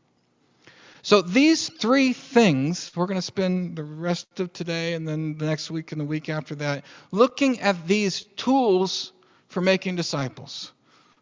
So 1.04 1.22
these 1.22 1.68
three 1.68 2.14
things, 2.14 2.90
we're 2.96 3.08
going 3.08 3.18
to 3.18 3.22
spend 3.22 3.76
the 3.76 3.84
rest 3.84 4.40
of 4.40 4.54
today 4.54 4.94
and 4.94 5.06
then 5.06 5.38
the 5.38 5.46
next 5.46 5.70
week 5.70 5.92
and 5.92 6.00
the 6.00 6.06
week 6.06 6.30
after 6.30 6.56
that 6.56 6.86
looking 7.12 7.60
at 7.60 7.86
these 7.86 8.24
tools 8.38 9.12
for 9.50 9.60
making 9.60 9.98
disciples. 9.98 10.72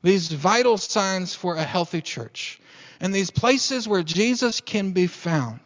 These 0.04 0.32
vital 0.32 0.78
signs 0.78 1.34
for 1.34 1.56
a 1.56 1.64
healthy 1.64 2.02
church. 2.02 2.62
And 3.00 3.12
these 3.12 3.32
places 3.32 3.88
where 3.88 4.04
Jesus 4.04 4.62
can 4.62 4.92
be 4.92 5.08
found. 5.08 5.60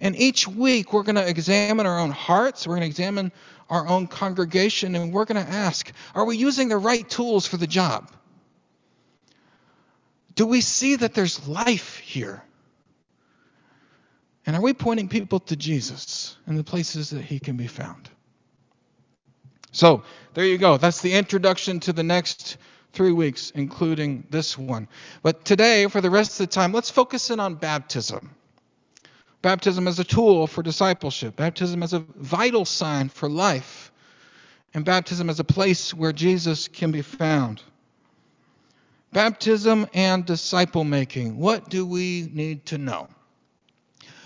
And 0.00 0.14
each 0.14 0.46
week 0.46 0.92
we're 0.92 1.02
going 1.02 1.16
to 1.16 1.28
examine 1.28 1.84
our 1.84 1.98
own 1.98 2.12
hearts, 2.12 2.64
we're 2.64 2.76
going 2.76 2.82
to 2.82 2.90
examine 2.90 3.32
our 3.68 3.88
own 3.88 4.06
congregation, 4.06 4.94
and 4.94 5.12
we're 5.12 5.24
going 5.24 5.44
to 5.44 5.52
ask, 5.52 5.90
are 6.14 6.24
we 6.24 6.36
using 6.36 6.68
the 6.68 6.78
right 6.78 7.08
tools 7.08 7.48
for 7.48 7.56
the 7.56 7.66
job? 7.66 8.08
Do 10.36 10.46
we 10.46 10.60
see 10.60 10.94
that 10.94 11.14
there's 11.14 11.48
life 11.48 11.98
here? 11.98 12.44
And 14.46 14.56
are 14.56 14.62
we 14.62 14.72
pointing 14.72 15.08
people 15.08 15.40
to 15.40 15.56
Jesus 15.56 16.36
and 16.46 16.58
the 16.58 16.64
places 16.64 17.10
that 17.10 17.22
he 17.22 17.38
can 17.38 17.56
be 17.56 17.68
found? 17.68 18.10
So, 19.70 20.02
there 20.34 20.44
you 20.44 20.58
go. 20.58 20.76
That's 20.76 21.00
the 21.00 21.14
introduction 21.14 21.80
to 21.80 21.92
the 21.92 22.02
next 22.02 22.58
three 22.92 23.12
weeks, 23.12 23.52
including 23.54 24.26
this 24.30 24.58
one. 24.58 24.88
But 25.22 25.44
today, 25.44 25.86
for 25.86 26.00
the 26.00 26.10
rest 26.10 26.32
of 26.32 26.48
the 26.48 26.52
time, 26.52 26.72
let's 26.72 26.90
focus 26.90 27.30
in 27.30 27.40
on 27.40 27.54
baptism. 27.54 28.34
Baptism 29.40 29.88
as 29.88 29.98
a 29.98 30.04
tool 30.04 30.46
for 30.46 30.62
discipleship, 30.62 31.36
baptism 31.36 31.82
as 31.82 31.94
a 31.94 32.00
vital 32.16 32.64
sign 32.64 33.08
for 33.08 33.28
life, 33.28 33.90
and 34.74 34.84
baptism 34.84 35.30
as 35.30 35.40
a 35.40 35.44
place 35.44 35.94
where 35.94 36.12
Jesus 36.12 36.68
can 36.68 36.92
be 36.92 37.02
found. 37.02 37.62
Baptism 39.12 39.86
and 39.94 40.24
disciple 40.24 40.84
making. 40.84 41.36
What 41.38 41.68
do 41.68 41.84
we 41.84 42.30
need 42.32 42.66
to 42.66 42.78
know? 42.78 43.08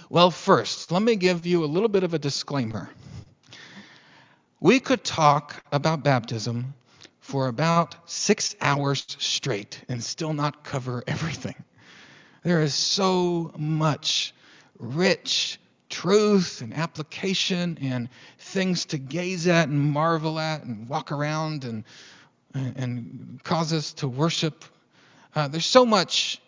Well, 0.08 0.30
first, 0.30 0.92
let 0.92 1.02
me 1.02 1.16
give 1.16 1.46
you 1.46 1.64
a 1.64 1.66
little 1.66 1.88
bit 1.88 2.04
of 2.04 2.14
a 2.14 2.18
disclaimer. 2.18 2.88
We 4.60 4.78
could 4.78 5.02
talk 5.02 5.64
about 5.72 6.04
baptism 6.04 6.74
for 7.18 7.48
about 7.48 7.96
six 8.08 8.54
hours 8.60 9.04
straight 9.18 9.82
and 9.88 10.02
still 10.02 10.32
not 10.32 10.62
cover 10.62 11.02
everything. 11.08 11.56
There 12.44 12.62
is 12.62 12.72
so 12.74 13.52
much 13.58 14.32
rich 14.78 15.58
truth 15.88 16.60
and 16.62 16.72
application 16.72 17.76
and 17.80 18.08
things 18.38 18.84
to 18.86 18.98
gaze 18.98 19.48
at 19.48 19.68
and 19.68 19.80
marvel 19.80 20.38
at 20.38 20.62
and 20.62 20.88
walk 20.88 21.10
around 21.10 21.64
and, 21.64 21.84
and 22.54 23.40
cause 23.42 23.72
us 23.72 23.92
to 23.94 24.08
worship. 24.08 24.64
Uh, 25.34 25.48
there's 25.48 25.66
so 25.66 25.84
much 25.84 26.40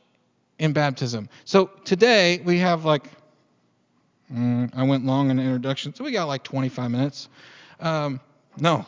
in 0.61 0.73
baptism. 0.73 1.29
So 1.45 1.71
today 1.85 2.41
we 2.45 2.59
have 2.59 2.85
like 2.85 3.18
Mm, 4.33 4.71
I 4.77 4.83
went 4.83 5.07
long 5.07 5.31
in 5.31 5.37
the 5.39 5.43
introduction, 5.43 5.95
so 5.95 6.05
we 6.05 6.13
got 6.13 6.25
like 6.25 6.43
25 6.43 6.91
minutes. 6.91 7.29
Um, 7.81 8.21
no, 8.59 8.85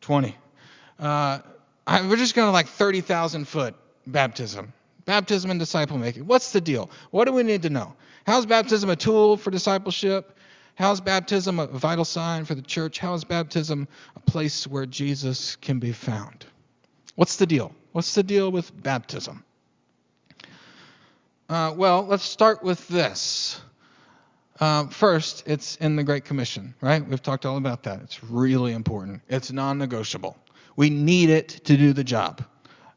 20. 0.00 0.36
Uh, 0.98 1.38
I, 1.86 2.06
we're 2.08 2.16
just 2.16 2.34
going 2.34 2.46
to 2.46 2.52
like 2.52 2.66
30,000 2.66 3.46
foot 3.46 3.74
baptism. 4.06 4.72
Baptism 5.04 5.50
and 5.50 5.60
disciple 5.60 5.98
making. 5.98 6.26
What's 6.26 6.52
the 6.52 6.60
deal? 6.60 6.90
What 7.10 7.26
do 7.26 7.32
we 7.32 7.42
need 7.42 7.62
to 7.62 7.70
know? 7.70 7.94
How's 8.26 8.46
baptism 8.46 8.90
a 8.90 8.96
tool 8.96 9.36
for 9.36 9.50
discipleship? 9.50 10.36
How's 10.74 11.00
baptism 11.00 11.58
a 11.58 11.66
vital 11.66 12.04
sign 12.04 12.44
for 12.44 12.54
the 12.54 12.62
church? 12.62 12.98
How 12.98 13.14
is 13.14 13.24
baptism 13.24 13.88
a 14.16 14.20
place 14.20 14.66
where 14.66 14.86
Jesus 14.86 15.56
can 15.56 15.78
be 15.78 15.92
found? 15.92 16.46
What's 17.16 17.36
the 17.36 17.46
deal? 17.46 17.74
What's 17.92 18.14
the 18.14 18.22
deal 18.22 18.50
with 18.50 18.82
baptism? 18.82 19.44
Uh, 21.48 21.74
well, 21.76 22.06
let's 22.06 22.22
start 22.22 22.62
with 22.62 22.86
this. 22.88 23.60
Uh, 24.60 24.86
first, 24.88 25.42
it's 25.46 25.76
in 25.76 25.96
the 25.96 26.04
Great 26.04 26.26
Commission, 26.26 26.74
right? 26.82 27.04
We've 27.06 27.22
talked 27.22 27.46
all 27.46 27.56
about 27.56 27.82
that. 27.84 28.02
It's 28.02 28.22
really 28.22 28.72
important. 28.72 29.22
It's 29.28 29.50
non 29.50 29.78
negotiable. 29.78 30.36
We 30.76 30.90
need 30.90 31.30
it 31.30 31.48
to 31.64 31.78
do 31.78 31.94
the 31.94 32.04
job. 32.04 32.44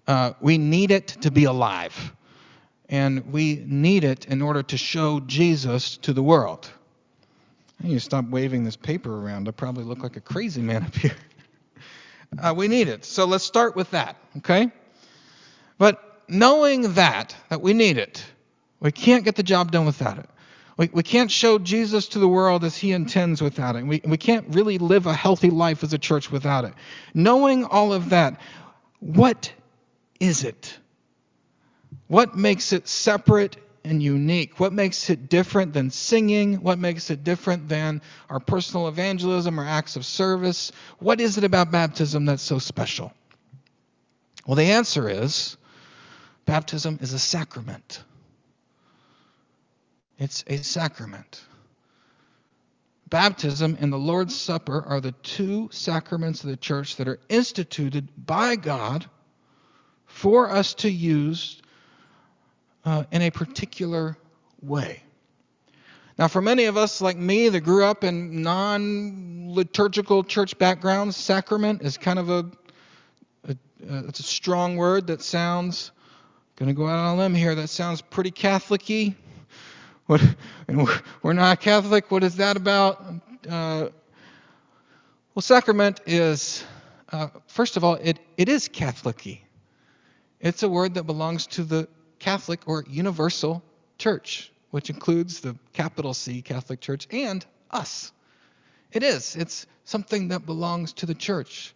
Uh, 0.06 0.34
we 0.42 0.58
need 0.58 0.92
it 0.92 1.08
to 1.22 1.32
be 1.32 1.46
alive. 1.46 2.14
And 2.90 3.32
we 3.32 3.64
need 3.66 4.04
it 4.04 4.26
in 4.26 4.42
order 4.42 4.62
to 4.64 4.78
show 4.78 5.22
Jesus 5.22 5.96
to 5.98 6.12
the 6.12 6.22
world. 6.22 6.70
To 7.82 8.00
stop 8.00 8.26
waving 8.26 8.66
this 8.66 8.76
paper 8.76 9.26
around. 9.26 9.48
I 9.48 9.52
probably 9.52 9.86
look 9.86 10.04
like 10.04 10.18
a 10.18 10.22
crazy 10.22 10.62
man 10.62 10.84
up 10.84 10.96
here. 10.96 11.16
Uh, 12.42 12.52
we 12.52 12.68
need 12.68 12.88
it. 12.88 13.06
So 13.06 13.26
let's 13.26 13.44
start 13.44 13.76
with 13.76 13.92
that, 13.92 14.16
okay? 14.38 14.72
But 15.78 16.24
knowing 16.28 16.96
that, 16.96 17.36
that 17.50 17.62
we 17.62 17.74
need 17.74 18.00
it, 18.00 18.26
we 18.80 18.92
can't 18.92 19.24
get 19.24 19.36
the 19.36 19.44
job 19.44 19.72
done 19.72 19.86
without 19.86 20.18
it 20.18 20.28
We, 20.78 20.90
we 20.92 21.04
can't 21.04 21.30
show 21.30 21.60
Jesus 21.60 22.08
to 22.10 22.20
the 22.20 22.28
world 22.28 22.64
as 22.64 22.76
he 22.76 22.92
intends 22.92 23.42
without 23.42 23.76
it. 23.76 23.86
We, 23.86 24.02
we 24.04 24.18
can't 24.18 24.46
really 24.50 24.78
live 24.78 25.06
a 25.06 25.14
healthy 25.14 25.50
life 25.50 25.84
as 25.84 25.94
a 25.94 26.00
church 26.00 26.32
without 26.32 26.66
it. 26.66 26.74
Knowing 27.14 27.66
all 27.66 27.94
of 27.94 28.10
that, 28.10 28.40
what 29.00 29.52
is 30.20 30.44
it? 30.44 30.78
What 32.08 32.36
makes 32.36 32.74
it 32.74 32.88
separate 32.88 33.58
and 33.84 34.02
unique? 34.02 34.60
What 34.60 34.74
makes 34.74 35.10
it 35.10 35.30
different 35.30 35.74
than 35.74 35.92
singing? 35.92 36.56
What 36.56 36.80
makes 36.80 37.10
it 37.10 37.24
different 37.24 37.70
than 37.70 38.02
our 38.30 38.40
personal 38.40 38.88
evangelism 38.88 39.60
or 39.60 39.66
acts 39.66 39.96
of 39.96 40.06
service? 40.06 40.72
What 41.00 41.22
is 41.22 41.38
it 41.38 41.44
about 41.44 41.72
baptism 41.72 42.26
that's 42.26 42.44
so 42.44 42.60
special? 42.60 43.14
Well, 44.46 44.56
the 44.56 44.72
answer 44.72 45.10
is 45.10 45.58
baptism 46.46 47.00
is 47.02 47.14
a 47.14 47.20
sacrament. 47.20 48.04
It's 50.20 50.44
a 50.48 50.58
sacrament. 50.58 51.42
Baptism 53.10 53.78
and 53.80 53.92
the 53.92 53.98
Lord's 53.98 54.36
Supper 54.36 54.84
are 54.88 55.00
the 55.00 55.12
two 55.12 55.70
sacraments 55.72 56.44
of 56.44 56.50
the 56.50 56.58
church 56.58 56.96
that 56.96 57.08
are 57.08 57.20
instituted 57.30 58.10
by 58.26 58.56
God 58.56 59.06
for 60.06 60.50
us 60.50 60.74
to 60.76 60.90
use 60.90 61.62
uh, 62.86 63.04
in 63.12 63.22
a 63.22 63.30
particular 63.30 64.18
way. 64.62 65.04
Now, 66.18 66.28
for 66.28 66.42
many 66.42 66.66
of 66.66 66.78
us 66.78 67.02
like 67.02 67.18
me 67.18 67.50
that 67.50 67.62
grew 67.62 67.86
up 67.86 68.04
in 68.04 68.44
non 68.44 69.50
liturgical 69.50 70.24
church 70.24 70.58
backgrounds, 70.58 71.18
sacrament 71.18 71.82
is 71.82 71.98
kind 71.98 72.20
of 72.20 72.30
a, 72.30 72.52
a, 73.48 73.58
a, 73.90 74.08
it's 74.08 74.20
a 74.20 74.24
strong 74.24 74.78
word 74.78 75.08
that 75.08 75.22
sounds, 75.24 75.92
going 76.56 76.68
to 76.68 76.76
go 76.76 76.88
out 76.88 77.00
on 77.00 77.16
a 77.16 77.18
limb 77.18 77.34
here, 77.34 77.56
that 77.56 77.70
sounds 77.70 78.02
pretty 78.02 78.32
Catholic 78.32 78.84
y. 78.88 79.16
What, 80.06 80.22
we're 81.22 81.34
not 81.34 81.62
Catholic. 81.62 82.12
What 82.12 82.24
is 82.24 82.36
that 82.36 82.58
about? 82.58 83.02
Uh, 83.50 83.88
well, 85.34 85.42
sacrament 85.42 86.02
is, 86.06 86.64
uh, 87.12 87.30
first 87.48 87.78
of 87.78 87.84
all, 87.84 87.96
it, 87.96 88.20
it 88.38 88.50
is 88.50 88.68
Catholic 88.68 89.40
It's 90.42 90.62
a 90.64 90.70
word 90.70 90.96
that 90.96 91.04
belongs 91.04 91.48
to 91.48 91.64
the 91.64 91.88
Catholic 92.20 92.68
or 92.68 92.84
universal 92.90 93.64
church, 93.98 94.52
which 94.72 94.90
includes 94.90 95.40
the 95.40 95.56
capital 95.72 96.14
C 96.14 96.42
Catholic 96.42 96.82
Church 96.82 97.08
and 97.10 97.46
us. 97.72 98.12
It 98.92 99.04
is. 99.04 99.38
It's 99.38 99.66
something 99.86 100.28
that 100.30 100.46
belongs 100.46 100.94
to 100.94 101.06
the 101.06 101.16
church. 101.16 101.74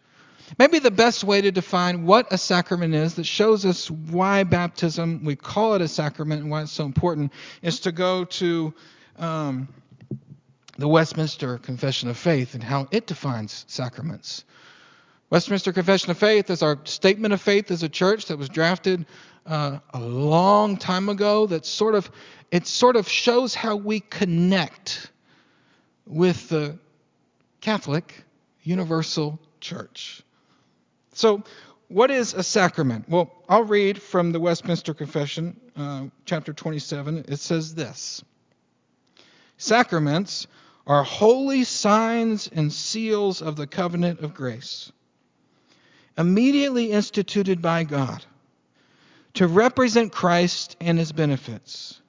Maybe 0.58 0.80
the 0.80 0.92
best 0.92 1.24
way 1.24 1.42
to 1.42 1.52
define 1.52 2.06
what 2.06 2.32
a 2.32 2.38
sacrament 2.38 2.96
is 2.96 3.16
that 3.16 3.26
shows 3.26 3.66
us 3.66 3.92
why 3.92 4.44
baptism, 4.44 5.24
we 5.24 5.36
call 5.36 5.74
it 5.74 5.82
a 5.82 5.88
sacrament 5.88 6.42
and 6.42 6.50
why 6.50 6.62
it's 6.62 6.72
so 6.72 6.86
important, 6.86 7.34
is 7.62 7.82
to 7.82 7.92
go 7.92 8.24
to 8.26 8.74
um, 9.18 9.68
the 10.78 10.88
Westminster 10.88 11.58
Confession 11.58 12.10
of 12.10 12.18
Faith 12.18 12.54
and 12.54 12.64
how 12.64 12.88
it 12.92 13.08
defines 13.08 13.66
sacraments. 13.68 14.46
Westminster 15.30 15.74
Confession 15.74 16.12
of 16.12 16.18
Faith 16.18 16.50
is 16.50 16.64
our 16.64 16.80
statement 16.86 17.34
of 17.34 17.42
faith 17.42 17.70
as 17.70 17.84
a 17.84 17.90
church 17.90 18.28
that 18.28 18.38
was 18.38 18.48
drafted 18.48 19.06
uh, 19.46 19.80
a 19.94 20.00
long 20.00 20.78
time 20.78 21.10
ago. 21.10 21.46
That 21.46 21.66
sort 21.66 21.96
of 21.96 22.10
it 22.52 22.66
sort 22.66 22.96
of 22.96 23.10
shows 23.10 23.54
how 23.54 23.76
we 23.76 24.00
connect 24.00 25.12
with 26.06 26.48
the 26.48 26.80
Catholic 27.60 28.24
Universal 28.64 29.40
Church. 29.60 30.24
So, 31.18 31.42
what 31.88 32.12
is 32.12 32.36
a 32.36 32.44
sacrament? 32.44 33.10
Well, 33.10 33.32
I'll 33.50 33.64
read 33.64 34.00
from 34.00 34.32
the 34.32 34.40
Westminster 34.40 34.94
Confession, 34.94 35.60
uh, 35.76 36.06
chapter 36.26 36.54
27. 36.54 37.26
It 37.28 37.40
says 37.40 37.74
this 37.74 38.24
Sacraments 39.58 40.46
are 40.86 41.04
holy 41.04 41.64
signs 41.64 42.48
and 42.54 42.72
seals 42.72 43.42
of 43.42 43.56
the 43.56 43.66
covenant 43.66 44.20
of 44.20 44.36
grace, 44.36 44.92
immediately 46.20 46.92
instituted 46.92 47.64
by 47.64 47.84
God 47.84 48.24
to 49.34 49.48
represent 49.48 50.12
Christ 50.12 50.78
and 50.80 51.00
his 51.00 51.12
benefits, 51.12 52.00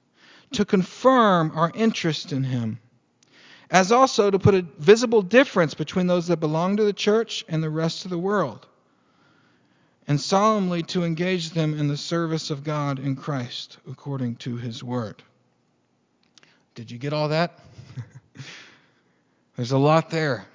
to 0.51 0.65
confirm 0.65 1.51
our 1.55 1.71
interest 1.73 2.31
in 2.31 2.43
him, 2.43 2.77
as 3.71 3.91
also 3.91 4.29
to 4.29 4.37
put 4.37 4.53
a 4.53 4.67
visible 4.77 5.23
difference 5.23 5.73
between 5.73 6.05
those 6.05 6.27
that 6.27 6.39
belong 6.39 6.77
to 6.77 6.83
the 6.83 6.93
church 6.93 7.43
and 7.49 7.63
the 7.63 7.71
rest 7.71 8.05
of 8.05 8.11
the 8.11 8.19
world 8.19 8.67
and 10.09 10.19
solemnly 10.19 10.81
to 10.81 11.03
engage 11.03 11.51
them 11.51 11.77
in 11.77 11.87
the 11.87 11.95
service 11.95 12.49
of 12.49 12.63
God 12.63 12.97
in 12.97 13.15
Christ 13.15 13.77
according 13.89 14.37
to 14.37 14.57
his 14.57 14.83
word. 14.83 15.21
Did 16.73 16.89
you 16.89 16.97
get 16.97 17.13
all 17.13 17.29
that? 17.29 17.59
There's 19.55 19.71
a 19.71 19.77
lot 19.77 20.09
there. 20.09 20.47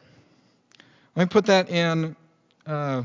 Let 1.15 1.25
me 1.25 1.29
put 1.29 1.47
that 1.47 1.71
in 1.71 2.17
uh, 2.67 3.05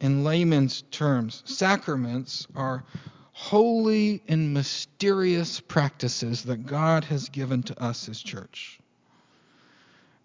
in 0.00 0.24
layman's 0.24 0.82
terms. 0.90 1.44
Sacraments 1.46 2.48
are 2.56 2.82
holy 3.30 4.22
and 4.26 4.52
mysterious 4.52 5.60
practices 5.60 6.42
that 6.44 6.66
God 6.66 7.04
has 7.04 7.28
given 7.28 7.62
to 7.64 7.80
us 7.80 8.08
as 8.08 8.20
church. 8.20 8.80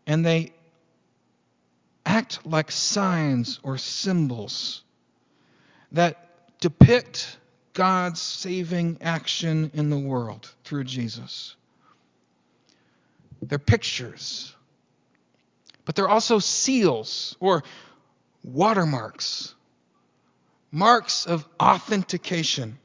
And 0.07 0.25
they 0.25 0.53
act 2.03 2.47
like 2.47 2.71
signs 2.71 3.59
or 3.61 3.77
symbols 3.77 4.83
that 5.91 6.17
depict 6.59 7.37
God's 7.73 8.19
saving 8.19 8.97
action 9.01 9.71
in 9.73 9.89
the 9.89 9.97
world 9.97 10.51
through 10.63 10.85
Jesus. 10.85 11.55
They're 13.41 13.59
pictures, 13.59 14.55
but 15.85 15.95
they're 15.95 16.09
also 16.09 16.39
seals 16.39 17.35
or 17.39 17.63
watermarks, 18.43 19.53
marks 20.71 21.27
of 21.27 21.47
authentication 21.59 22.79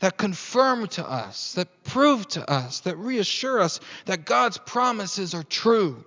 that 0.00 0.16
confirm 0.16 0.86
to 0.88 1.08
us, 1.08 1.54
that 1.54 1.82
prove 1.84 2.28
to 2.28 2.48
us, 2.48 2.80
that 2.80 2.96
reassure 2.96 3.60
us 3.60 3.80
that 4.04 4.24
God's 4.24 4.58
promises 4.58 5.34
are 5.34 5.42
true. 5.42 6.04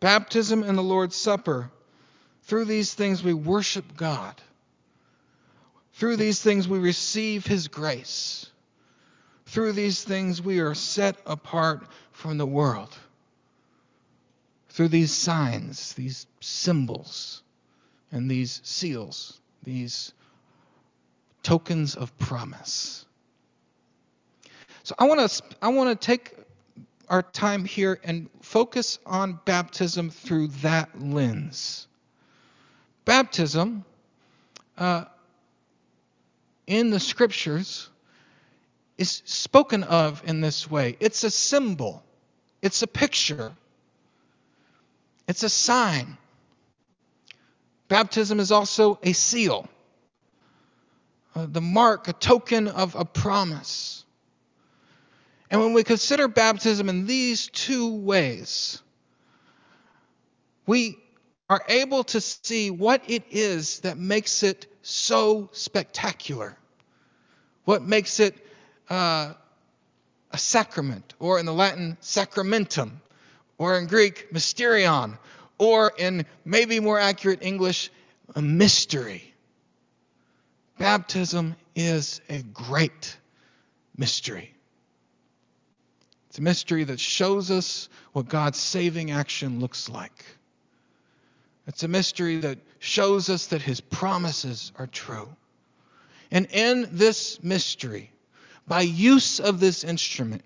Baptism 0.00 0.62
and 0.62 0.76
the 0.76 0.82
Lord's 0.82 1.14
Supper 1.14 1.70
through 2.50 2.64
these 2.64 2.92
things, 2.92 3.22
we 3.22 3.32
worship 3.32 3.96
God. 3.96 4.34
Through 5.92 6.16
these 6.16 6.42
things, 6.42 6.66
we 6.66 6.80
receive 6.80 7.46
His 7.46 7.68
grace. 7.68 8.50
Through 9.46 9.74
these 9.74 10.02
things, 10.02 10.42
we 10.42 10.58
are 10.58 10.74
set 10.74 11.14
apart 11.26 11.86
from 12.10 12.38
the 12.38 12.46
world. 12.46 12.92
Through 14.68 14.88
these 14.88 15.12
signs, 15.12 15.92
these 15.92 16.26
symbols, 16.40 17.44
and 18.10 18.28
these 18.28 18.60
seals, 18.64 19.40
these 19.62 20.12
tokens 21.44 21.94
of 21.94 22.18
promise. 22.18 23.06
So 24.82 24.96
I 24.98 25.04
want 25.04 25.30
to 25.30 25.42
I 25.62 25.68
want 25.68 26.00
to 26.00 26.04
take 26.04 26.34
our 27.08 27.22
time 27.22 27.64
here 27.64 28.00
and 28.02 28.28
focus 28.42 28.98
on 29.06 29.38
baptism 29.44 30.10
through 30.10 30.48
that 30.48 31.00
lens. 31.00 31.86
Baptism 33.10 33.84
uh, 34.78 35.04
in 36.68 36.90
the 36.90 37.00
scriptures 37.00 37.90
is 38.98 39.22
spoken 39.24 39.82
of 39.82 40.22
in 40.26 40.40
this 40.40 40.70
way 40.70 40.96
it's 41.00 41.24
a 41.24 41.30
symbol, 41.32 42.04
it's 42.62 42.82
a 42.82 42.86
picture, 42.86 43.50
it's 45.26 45.42
a 45.42 45.48
sign. 45.48 46.18
Baptism 47.88 48.38
is 48.38 48.52
also 48.52 49.00
a 49.02 49.12
seal, 49.12 49.68
uh, 51.34 51.46
the 51.50 51.60
mark, 51.60 52.06
a 52.06 52.12
token 52.12 52.68
of 52.68 52.94
a 52.94 53.04
promise. 53.04 54.04
And 55.50 55.60
when 55.60 55.72
we 55.72 55.82
consider 55.82 56.28
baptism 56.28 56.88
in 56.88 57.06
these 57.06 57.48
two 57.48 57.92
ways, 57.92 58.80
we 60.64 60.96
are 61.50 61.64
able 61.68 62.04
to 62.04 62.20
see 62.20 62.70
what 62.70 63.02
it 63.10 63.24
is 63.32 63.80
that 63.80 63.98
makes 63.98 64.44
it 64.44 64.68
so 64.82 65.48
spectacular, 65.50 66.56
what 67.64 67.82
makes 67.82 68.20
it 68.20 68.36
uh, 68.88 69.34
a 70.30 70.38
sacrament, 70.38 71.12
or 71.18 71.40
in 71.40 71.46
the 71.46 71.52
Latin, 71.52 71.98
sacramentum, 72.00 73.02
or 73.58 73.76
in 73.76 73.88
Greek, 73.88 74.32
mysterion, 74.32 75.18
or 75.58 75.92
in 75.98 76.24
maybe 76.44 76.78
more 76.78 77.00
accurate 77.00 77.42
English, 77.42 77.90
a 78.36 78.40
mystery. 78.40 79.34
Baptism 80.78 81.56
is 81.74 82.20
a 82.28 82.42
great 82.42 83.18
mystery. 83.96 84.54
It's 86.28 86.38
a 86.38 86.42
mystery 86.42 86.84
that 86.84 87.00
shows 87.00 87.50
us 87.50 87.88
what 88.12 88.28
God's 88.28 88.58
saving 88.58 89.10
action 89.10 89.58
looks 89.58 89.88
like. 89.88 90.24
It's 91.66 91.82
a 91.82 91.88
mystery 91.88 92.38
that 92.38 92.58
shows 92.78 93.28
us 93.28 93.46
that 93.48 93.62
his 93.62 93.80
promises 93.80 94.72
are 94.76 94.86
true. 94.86 95.28
And 96.30 96.46
in 96.52 96.88
this 96.92 97.42
mystery, 97.42 98.10
by 98.66 98.82
use 98.82 99.40
of 99.40 99.60
this 99.60 99.84
instrument, 99.84 100.42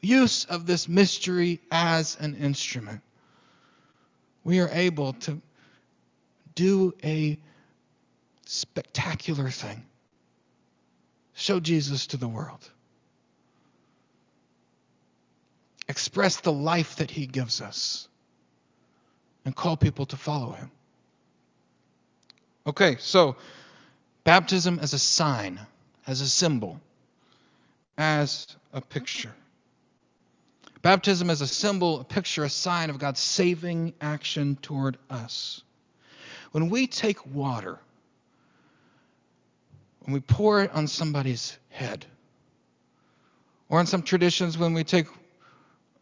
use 0.00 0.44
of 0.44 0.66
this 0.66 0.88
mystery 0.88 1.60
as 1.70 2.16
an 2.20 2.36
instrument, 2.36 3.00
we 4.44 4.60
are 4.60 4.70
able 4.72 5.12
to 5.14 5.40
do 6.54 6.94
a 7.04 7.38
spectacular 8.46 9.50
thing. 9.50 9.84
Show 11.34 11.60
Jesus 11.60 12.08
to 12.08 12.16
the 12.16 12.28
world, 12.28 12.68
express 15.88 16.40
the 16.40 16.52
life 16.52 16.96
that 16.96 17.10
he 17.10 17.26
gives 17.26 17.60
us, 17.62 18.08
and 19.44 19.54
call 19.54 19.76
people 19.76 20.06
to 20.06 20.16
follow 20.16 20.52
him. 20.52 20.70
Okay, 22.66 22.96
so 23.00 23.36
baptism 24.24 24.78
as 24.80 24.92
a 24.92 24.98
sign, 24.98 25.58
as 26.06 26.20
a 26.20 26.28
symbol, 26.28 26.80
as 27.96 28.46
a 28.72 28.80
picture. 28.80 29.34
Baptism 30.82 31.28
as 31.28 31.40
a 31.40 31.46
symbol, 31.46 32.00
a 32.00 32.04
picture, 32.04 32.44
a 32.44 32.50
sign 32.50 32.90
of 32.90 32.98
God's 32.98 33.20
saving 33.20 33.92
action 34.00 34.56
toward 34.62 34.96
us. 35.10 35.62
When 36.52 36.70
we 36.70 36.86
take 36.86 37.24
water, 37.26 37.78
when 40.00 40.14
we 40.14 40.20
pour 40.20 40.62
it 40.62 40.70
on 40.72 40.86
somebody's 40.86 41.58
head, 41.68 42.06
or 43.68 43.78
in 43.80 43.86
some 43.86 44.02
traditions, 44.02 44.58
when 44.58 44.74
we 44.74 44.82
take 44.82 45.06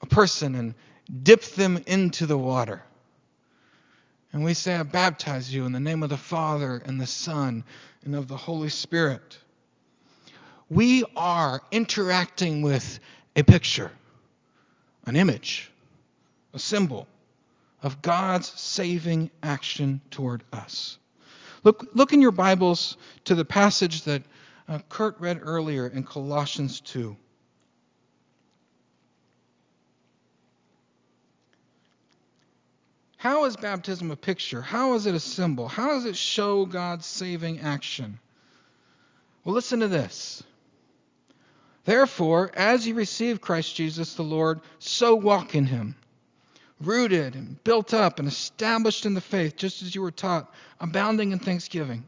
a 0.01 0.07
person 0.07 0.55
and 0.55 0.75
dip 1.23 1.43
them 1.43 1.83
into 1.87 2.27
the 2.27 2.39
water, 2.39 2.83
and 4.33 4.45
we 4.45 4.55
say, 4.55 4.75
I 4.75 4.83
baptize 4.83 5.53
you 5.53 5.65
in 5.65 5.73
the 5.73 5.81
name 5.81 6.03
of 6.03 6.11
the 6.11 6.17
Father 6.17 6.83
and 6.85 7.01
the 7.01 7.07
Son 7.07 7.65
and 8.05 8.15
of 8.15 8.29
the 8.29 8.37
Holy 8.37 8.69
Spirit. 8.69 9.39
We 10.69 11.05
are 11.17 11.63
interacting 11.71 12.61
with 12.63 13.01
a 13.35 13.43
picture, 13.43 13.91
an 15.07 15.17
image, 15.17 15.71
a 16.53 16.59
symbol 16.59 17.07
of 17.83 18.03
God's 18.03 18.49
saving 18.49 19.31
action 19.43 20.01
toward 20.11 20.45
us. 20.53 20.99
Look, 21.65 21.89
look 21.95 22.13
in 22.13 22.21
your 22.21 22.33
Bibles 22.33 22.97
to 23.25 23.35
the 23.35 23.45
passage 23.45 24.03
that 24.03 24.23
uh, 24.69 24.81
Kurt 24.89 25.19
read 25.21 25.41
earlier 25.43 25.87
in 25.87 26.03
Colossians 26.03 26.81
2. 26.81 27.17
How 33.29 33.45
is 33.45 33.57
baptism 33.59 34.11
a 34.11 34.17
picture? 34.17 34.63
How 34.63 34.95
is 34.95 35.05
it 35.05 35.15
a 35.15 35.21
symbol? 35.21 35.69
How 35.69 35.89
does 35.89 36.07
it 36.07 36.17
show 36.17 36.65
God's 36.65 37.05
saving 37.05 37.61
action? 37.61 38.19
Well, 39.45 39.55
listen 39.55 39.81
to 39.81 39.89
this. 39.89 40.43
Therefore, 41.85 42.51
as 42.55 42.87
you 42.87 42.95
receive 42.95 43.43
Christ 43.43 43.77
Jesus 43.77 44.15
the 44.15 44.23
Lord, 44.23 44.61
so 44.79 45.15
walk 45.15 45.55
in 45.55 45.67
him, 45.67 45.95
rooted 46.81 47.35
and 47.35 47.63
built 47.65 47.93
up 47.93 48.19
and 48.19 48.27
established 48.27 49.05
in 49.05 49.13
the 49.13 49.21
faith, 49.21 49.57
just 49.57 49.83
as 49.83 49.95
you 49.95 50.01
were 50.01 50.11
taught, 50.11 50.51
abounding 50.81 51.33
in 51.33 51.39
thanksgiving. 51.39 52.05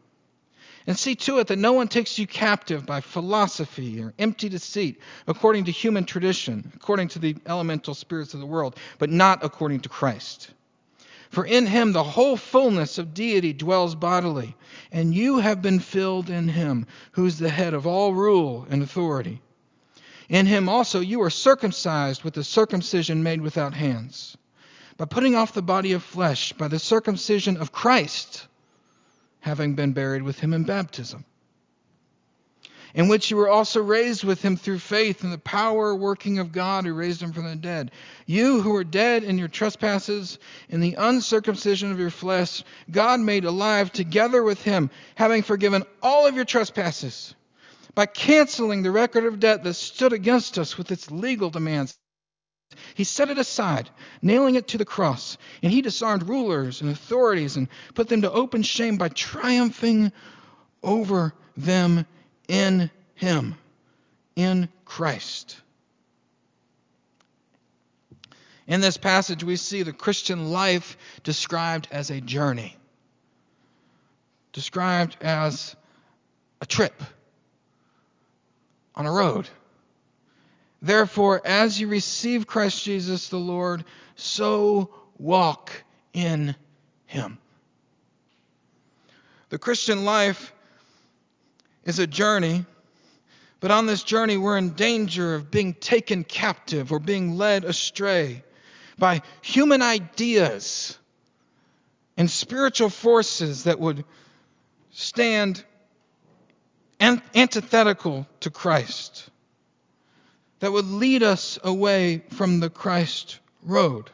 And 0.86 0.98
see 0.98 1.16
to 1.16 1.40
it 1.40 1.48
that 1.48 1.58
no 1.58 1.74
one 1.74 1.88
takes 1.88 2.18
you 2.18 2.26
captive 2.26 2.86
by 2.86 3.02
philosophy 3.02 4.02
or 4.02 4.14
empty 4.18 4.48
deceit, 4.48 4.98
according 5.26 5.66
to 5.66 5.70
human 5.70 6.06
tradition, 6.06 6.72
according 6.74 7.08
to 7.08 7.18
the 7.18 7.36
elemental 7.44 7.92
spirits 7.92 8.32
of 8.32 8.40
the 8.40 8.46
world, 8.46 8.76
but 8.98 9.10
not 9.10 9.44
according 9.44 9.80
to 9.80 9.90
Christ. 9.90 10.52
For 11.30 11.46
in 11.46 11.68
him 11.68 11.92
the 11.92 12.02
whole 12.02 12.36
fullness 12.36 12.98
of 12.98 13.14
deity 13.14 13.52
dwells 13.52 13.94
bodily, 13.94 14.56
and 14.90 15.14
you 15.14 15.38
have 15.38 15.62
been 15.62 15.78
filled 15.78 16.28
in 16.28 16.48
him, 16.48 16.86
who 17.12 17.24
is 17.24 17.38
the 17.38 17.50
head 17.50 17.72
of 17.72 17.86
all 17.86 18.14
rule 18.14 18.66
and 18.68 18.82
authority. 18.82 19.40
In 20.28 20.46
him 20.46 20.68
also 20.68 20.98
you 20.98 21.22
are 21.22 21.30
circumcised 21.30 22.24
with 22.24 22.34
the 22.34 22.42
circumcision 22.42 23.22
made 23.22 23.42
without 23.42 23.74
hands, 23.74 24.36
by 24.96 25.04
putting 25.04 25.36
off 25.36 25.52
the 25.54 25.62
body 25.62 25.92
of 25.92 26.02
flesh 26.02 26.52
by 26.52 26.66
the 26.66 26.80
circumcision 26.80 27.56
of 27.56 27.70
Christ, 27.70 28.48
having 29.38 29.76
been 29.76 29.92
buried 29.92 30.24
with 30.24 30.40
him 30.40 30.52
in 30.52 30.64
baptism 30.64 31.24
in 32.94 33.08
which 33.08 33.30
you 33.30 33.36
were 33.36 33.48
also 33.48 33.82
raised 33.82 34.24
with 34.24 34.42
him 34.42 34.56
through 34.56 34.78
faith 34.78 35.22
in 35.22 35.30
the 35.30 35.38
power 35.38 35.94
working 35.94 36.38
of 36.38 36.52
God 36.52 36.84
who 36.84 36.92
raised 36.92 37.22
him 37.22 37.32
from 37.32 37.44
the 37.44 37.56
dead. 37.56 37.90
You 38.26 38.60
who 38.62 38.70
were 38.70 38.84
dead 38.84 39.24
in 39.24 39.38
your 39.38 39.48
trespasses, 39.48 40.38
in 40.68 40.80
the 40.80 40.94
uncircumcision 40.94 41.92
of 41.92 41.98
your 41.98 42.10
flesh, 42.10 42.64
God 42.90 43.20
made 43.20 43.44
alive 43.44 43.92
together 43.92 44.42
with 44.42 44.62
him, 44.62 44.90
having 45.14 45.42
forgiven 45.42 45.84
all 46.02 46.26
of 46.26 46.34
your 46.34 46.44
trespasses, 46.44 47.34
by 47.94 48.06
canceling 48.06 48.82
the 48.82 48.90
record 48.90 49.24
of 49.24 49.40
debt 49.40 49.64
that 49.64 49.74
stood 49.74 50.12
against 50.12 50.58
us 50.58 50.76
with 50.78 50.90
its 50.90 51.10
legal 51.10 51.50
demands. 51.50 51.96
He 52.94 53.04
set 53.04 53.30
it 53.30 53.38
aside, 53.38 53.90
nailing 54.22 54.54
it 54.54 54.68
to 54.68 54.78
the 54.78 54.84
cross, 54.84 55.36
and 55.62 55.72
he 55.72 55.82
disarmed 55.82 56.28
rulers 56.28 56.80
and 56.80 56.90
authorities 56.90 57.56
and 57.56 57.68
put 57.94 58.08
them 58.08 58.22
to 58.22 58.30
open 58.30 58.62
shame 58.62 58.96
by 58.96 59.08
triumphing 59.08 60.12
over 60.82 61.34
them 61.56 62.06
in 62.50 62.90
Him, 63.14 63.54
in 64.34 64.68
Christ. 64.84 65.56
In 68.66 68.80
this 68.80 68.96
passage, 68.96 69.44
we 69.44 69.54
see 69.54 69.84
the 69.84 69.92
Christian 69.92 70.50
life 70.50 70.96
described 71.22 71.86
as 71.92 72.10
a 72.10 72.20
journey, 72.20 72.76
described 74.52 75.16
as 75.20 75.76
a 76.60 76.66
trip 76.66 77.00
on 78.96 79.06
a 79.06 79.12
road. 79.12 79.48
Therefore, 80.82 81.40
as 81.44 81.80
you 81.80 81.86
receive 81.86 82.48
Christ 82.48 82.82
Jesus 82.82 83.28
the 83.28 83.38
Lord, 83.38 83.84
so 84.16 84.90
walk 85.18 85.84
in 86.12 86.56
Him. 87.06 87.38
The 89.50 89.58
Christian 89.58 90.04
life 90.04 90.52
is 91.84 91.98
a 91.98 92.06
journey, 92.06 92.64
but 93.60 93.70
on 93.70 93.86
this 93.86 94.02
journey, 94.02 94.36
we're 94.36 94.56
in 94.56 94.70
danger 94.70 95.34
of 95.34 95.50
being 95.50 95.74
taken 95.74 96.24
captive 96.24 96.92
or 96.92 96.98
being 96.98 97.36
led 97.36 97.64
astray 97.64 98.42
by 98.98 99.22
human 99.42 99.82
ideas 99.82 100.98
and 102.16 102.30
spiritual 102.30 102.90
forces 102.90 103.64
that 103.64 103.78
would 103.78 104.04
stand 104.92 105.64
antithetical 107.00 108.26
to 108.40 108.50
Christ, 108.50 109.28
that 110.58 110.72
would 110.72 110.86
lead 110.86 111.22
us 111.22 111.58
away 111.62 112.22
from 112.32 112.60
the 112.60 112.68
Christ 112.68 113.38
road. 113.62 114.10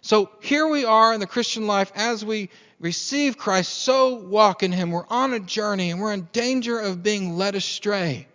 So 0.00 0.30
here 0.40 0.66
we 0.66 0.84
are 0.84 1.12
in 1.12 1.20
the 1.20 1.26
Christian 1.26 1.66
life 1.66 1.92
as 1.94 2.24
we 2.24 2.50
receive 2.80 3.36
Christ, 3.36 3.72
so 3.72 4.14
walk 4.14 4.62
in 4.62 4.72
Him. 4.72 4.90
We're 4.90 5.06
on 5.08 5.32
a 5.32 5.40
journey 5.40 5.90
and 5.90 6.00
we're 6.00 6.12
in 6.12 6.28
danger 6.32 6.78
of 6.78 7.02
being 7.02 7.36
led 7.36 7.54
astray 7.54 8.28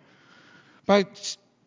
by 0.86 1.06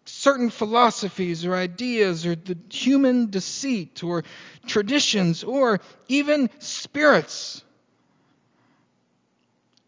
certain 0.05 0.49
philosophies 0.49 1.45
or 1.45 1.55
ideas 1.55 2.25
or 2.25 2.35
the 2.35 2.57
human 2.69 3.29
deceit 3.29 4.03
or 4.03 4.23
traditions 4.65 5.43
or 5.43 5.79
even 6.07 6.49
spirits. 6.59 7.63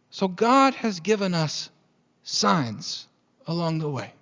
So 0.10 0.28
God 0.28 0.74
has 0.76 1.00
given 1.00 1.34
us 1.34 1.70
signs 2.24 3.08
along 3.48 3.80
the 3.80 3.90
way. 3.90 4.14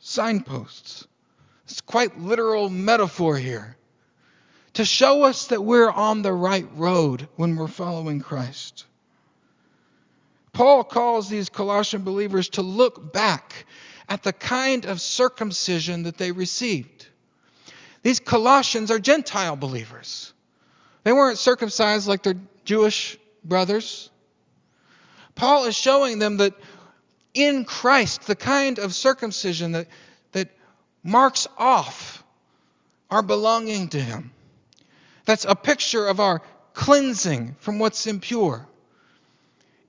Signposts. 0.00 1.06
It's 1.64 1.80
quite 1.80 2.18
literal 2.18 2.68
metaphor 2.68 3.38
here 3.38 3.76
to 4.74 4.84
show 4.84 5.24
us 5.24 5.48
that 5.48 5.62
we're 5.62 5.90
on 5.90 6.22
the 6.22 6.32
right 6.32 6.66
road 6.74 7.28
when 7.36 7.56
we're 7.56 7.68
following 7.68 8.20
Christ. 8.20 8.86
Paul 10.52 10.84
calls 10.84 11.28
these 11.28 11.48
Colossian 11.48 12.02
believers 12.02 12.50
to 12.50 12.62
look 12.62 13.12
back 13.12 13.66
at 14.08 14.22
the 14.22 14.32
kind 14.32 14.84
of 14.84 15.00
circumcision 15.00 16.04
that 16.04 16.18
they 16.18 16.32
received. 16.32 17.06
These 18.02 18.20
Colossians 18.20 18.90
are 18.90 18.98
Gentile 18.98 19.56
believers. 19.56 20.32
They 21.04 21.12
weren't 21.12 21.38
circumcised 21.38 22.08
like 22.08 22.22
their 22.22 22.36
Jewish 22.64 23.18
brothers. 23.44 24.10
Paul 25.34 25.64
is 25.66 25.76
showing 25.76 26.18
them 26.18 26.38
that 26.38 26.54
in 27.34 27.64
Christ, 27.64 28.26
the 28.26 28.36
kind 28.36 28.78
of 28.78 28.94
circumcision 28.94 29.72
that, 29.72 29.88
that 30.32 30.48
marks 31.02 31.48
off 31.56 32.22
our 33.10 33.22
belonging 33.22 33.88
to 33.88 34.00
Him 34.00 34.32
that's 35.24 35.44
a 35.44 35.54
picture 35.54 36.06
of 36.06 36.20
our 36.20 36.42
cleansing 36.74 37.56
from 37.60 37.78
what's 37.78 38.06
impure. 38.06 38.66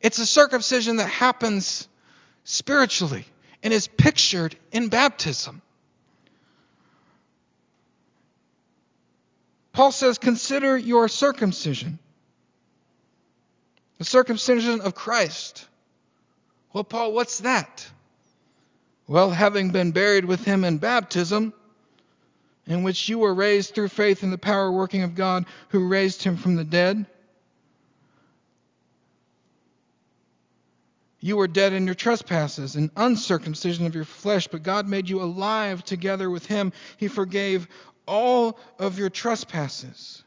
It's 0.02 0.20
a 0.20 0.26
circumcision 0.26 0.98
that 0.98 1.10
happens 1.10 1.88
spiritually 2.44 3.26
and 3.64 3.74
is 3.74 3.88
pictured 3.88 4.56
in 4.72 4.90
baptism. 4.90 5.62
Paul 9.72 9.92
says, 9.92 10.18
Consider 10.20 10.78
your 10.78 11.08
circumcision, 11.08 11.98
the 13.98 14.06
circumcision 14.06 14.82
of 14.82 14.94
Christ. 14.94 15.68
Well, 16.74 16.84
Paul, 16.84 17.14
what's 17.14 17.40
that? 17.40 17.88
Well, 19.08 19.32
having 19.32 19.72
been 19.72 19.92
buried 19.92 20.26
with 20.26 20.46
him 20.46 20.64
in 20.64 20.78
baptism, 20.78 21.54
in 22.66 22.84
which 22.84 23.10
you 23.10 23.20
were 23.20 23.34
raised 23.34 23.74
through 23.74 23.90
faith 23.90 24.24
in 24.24 24.32
the 24.32 24.38
power 24.38 24.72
working 24.72 25.04
of 25.04 25.16
God 25.16 25.46
who 25.70 25.88
raised 25.88 26.24
him 26.24 26.38
from 26.38 26.56
the 26.56 26.64
dead. 26.64 27.06
You 31.20 31.38
were 31.38 31.48
dead 31.48 31.72
in 31.72 31.86
your 31.86 31.96
trespasses 31.96 32.76
and 32.76 32.92
uncircumcision 32.98 33.86
of 33.86 33.96
your 33.96 34.04
flesh, 34.04 34.48
but 34.48 34.64
God 34.64 34.88
made 34.88 35.10
you 35.10 35.22
alive 35.22 35.84
together 35.84 36.30
with 36.30 36.46
him. 36.46 36.74
He 36.98 37.08
forgave 37.08 37.68
all 38.06 38.60
of 38.78 39.00
your 39.00 39.10
trespasses. 39.10 40.24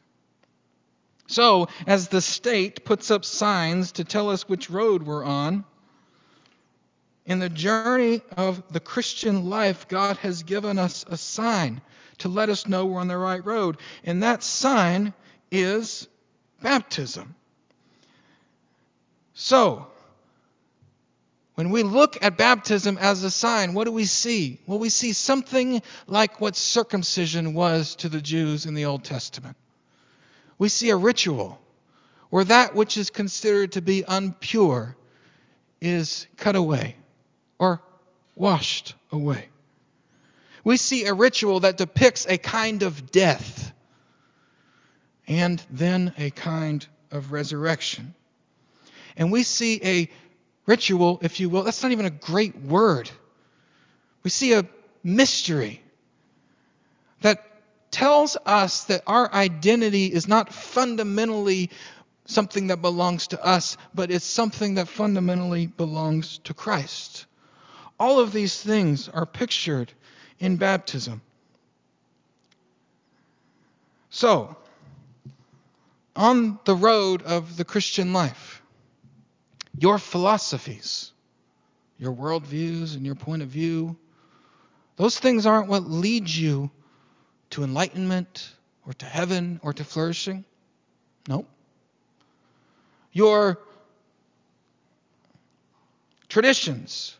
So, 1.27 1.67
as 1.85 2.07
the 2.07 2.21
state 2.21 2.85
puts 2.85 3.11
up 3.11 3.25
signs 3.25 3.91
to 3.93 4.05
tell 4.05 4.29
us 4.29 4.47
which 4.49 4.69
road 4.69 5.03
we're 5.03 5.23
on, 5.23 5.65
in 7.27 7.39
the 7.39 7.49
journey 7.49 8.21
of 8.37 8.63
the 8.71 8.79
Christian 8.79 9.49
life, 9.49 9.87
God 9.89 10.15
has 10.17 10.43
given 10.43 10.79
us 10.79 11.05
a 11.07 11.17
sign 11.17 11.81
to 12.19 12.29
let 12.29 12.49
us 12.49 12.67
know 12.67 12.85
we're 12.85 13.01
on 13.01 13.09
the 13.09 13.17
right 13.17 13.45
road. 13.45 13.77
And 14.05 14.23
that 14.23 14.41
sign 14.41 15.13
is 15.51 16.07
baptism. 16.63 17.35
So, 19.33 19.87
when 21.55 21.69
we 21.69 21.83
look 21.83 22.17
at 22.23 22.37
baptism 22.37 22.97
as 22.97 23.23
a 23.23 23.31
sign, 23.31 23.73
what 23.73 23.83
do 23.83 23.91
we 23.91 24.05
see? 24.05 24.59
Well, 24.65 24.79
we 24.79 24.89
see 24.89 25.11
something 25.11 25.81
like 26.07 26.39
what 26.39 26.55
circumcision 26.55 27.53
was 27.53 27.95
to 27.95 28.09
the 28.09 28.21
Jews 28.21 28.65
in 28.65 28.73
the 28.73 28.85
Old 28.85 29.03
Testament. 29.03 29.57
We 30.57 30.69
see 30.69 30.91
a 30.91 30.95
ritual 30.95 31.59
where 32.29 32.45
that 32.45 32.73
which 32.73 32.95
is 32.95 33.09
considered 33.09 33.73
to 33.73 33.81
be 33.81 34.03
unpure 34.03 34.95
is 35.81 36.25
cut 36.37 36.55
away 36.55 36.95
or 37.59 37.81
washed 38.35 38.93
away 39.11 39.49
we 40.67 40.75
see 40.75 41.05
a 41.05 41.13
ritual 41.13 41.61
that 41.61 41.77
depicts 41.77 42.27
a 42.27 42.37
kind 42.37 42.83
of 42.83 43.09
death 43.09 43.71
and 45.25 45.65
then 45.71 46.13
a 46.17 46.29
kind 46.29 46.85
of 47.09 47.31
resurrection. 47.31 48.13
And 49.15 49.31
we 49.31 49.43
see 49.43 49.79
a 49.81 50.09
ritual, 50.65 51.19
if 51.21 51.39
you 51.39 51.47
will, 51.47 51.63
that's 51.63 51.81
not 51.81 51.93
even 51.93 52.05
a 52.05 52.09
great 52.09 52.53
word. 52.57 53.09
We 54.23 54.29
see 54.29 54.55
a 54.55 54.65
mystery 55.05 55.81
that 57.21 57.45
tells 57.89 58.35
us 58.45 58.83
that 58.85 59.03
our 59.07 59.33
identity 59.33 60.07
is 60.07 60.27
not 60.27 60.53
fundamentally 60.53 61.69
something 62.25 62.67
that 62.67 62.81
belongs 62.81 63.27
to 63.27 63.41
us, 63.41 63.77
but 63.95 64.11
it's 64.11 64.25
something 64.25 64.75
that 64.75 64.89
fundamentally 64.89 65.67
belongs 65.67 66.39
to 66.39 66.53
Christ. 66.53 67.25
All 67.99 68.19
of 68.19 68.31
these 68.31 68.61
things 68.61 69.09
are 69.09 69.25
pictured 69.25 69.91
in 70.39 70.57
baptism. 70.57 71.21
So, 74.09 74.55
on 76.15 76.59
the 76.65 76.75
road 76.75 77.21
of 77.23 77.57
the 77.57 77.65
Christian 77.65 78.13
life, 78.13 78.61
your 79.79 79.99
philosophies, 79.99 81.11
your 81.99 82.13
worldviews, 82.13 82.95
and 82.95 83.05
your 83.05 83.15
point 83.15 83.41
of 83.41 83.49
view, 83.49 83.95
those 84.95 85.19
things 85.19 85.45
aren't 85.45 85.67
what 85.67 85.83
leads 85.83 86.39
you 86.39 86.71
to 87.51 87.63
enlightenment 87.63 88.51
or 88.85 88.93
to 88.93 89.05
heaven 89.05 89.59
or 89.63 89.73
to 89.73 89.83
flourishing. 89.83 90.43
No. 91.27 91.45
Your 93.11 93.59
traditions, 96.29 97.15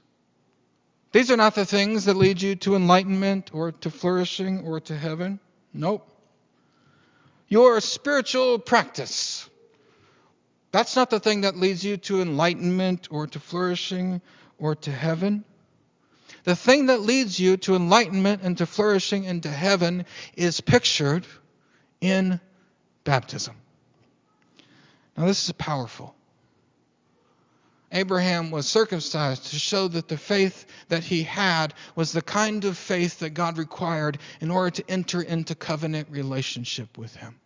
these 1.17 1.31
are 1.31 1.37
not 1.37 1.55
the 1.55 1.65
things 1.65 2.05
that 2.05 2.15
lead 2.15 2.39
you 2.39 2.55
to 2.57 2.75
enlightenment 2.75 3.49
or 3.51 3.71
to 3.71 3.89
flourishing 3.89 4.59
or 4.59 4.79
to 4.81 4.95
heaven. 4.95 5.39
Nope. 5.73 6.07
Your 7.47 7.81
spiritual 7.81 8.59
practice. 8.59 9.49
That's 10.71 10.95
not 10.95 11.09
the 11.09 11.19
thing 11.19 11.41
that 11.41 11.57
leads 11.57 11.83
you 11.83 11.97
to 11.97 12.21
enlightenment 12.21 13.07
or 13.09 13.25
to 13.25 13.39
flourishing 13.39 14.21
or 14.59 14.75
to 14.75 14.91
heaven. 14.91 15.43
The 16.43 16.55
thing 16.55 16.85
that 16.85 17.01
leads 17.01 17.39
you 17.39 17.57
to 17.57 17.75
enlightenment 17.75 18.43
and 18.43 18.55
to 18.59 18.67
flourishing 18.67 19.25
and 19.25 19.41
to 19.41 19.49
heaven 19.49 20.05
is 20.35 20.61
pictured 20.61 21.25
in 21.99 22.39
baptism. 23.05 23.55
Now, 25.17 25.25
this 25.25 25.45
is 25.45 25.51
powerful. 25.53 26.13
Abraham 27.91 28.51
was 28.51 28.67
circumcised 28.67 29.47
to 29.47 29.59
show 29.59 29.87
that 29.87 30.09
the 30.09 30.17
faith 30.17 30.65
that 30.89 31.03
he 31.03 31.23
had 31.23 31.73
was 31.95 32.11
the 32.11 32.21
kind 32.21 32.65
of 32.65 32.77
faith 32.77 33.19
that 33.19 33.29
God 33.29 33.57
required 33.57 34.17
in 34.41 34.51
order 34.51 34.71
to 34.71 34.91
enter 34.91 35.21
into 35.21 35.55
covenant 35.55 36.09
relationship 36.11 36.97
with 36.97 37.15
him. 37.15 37.39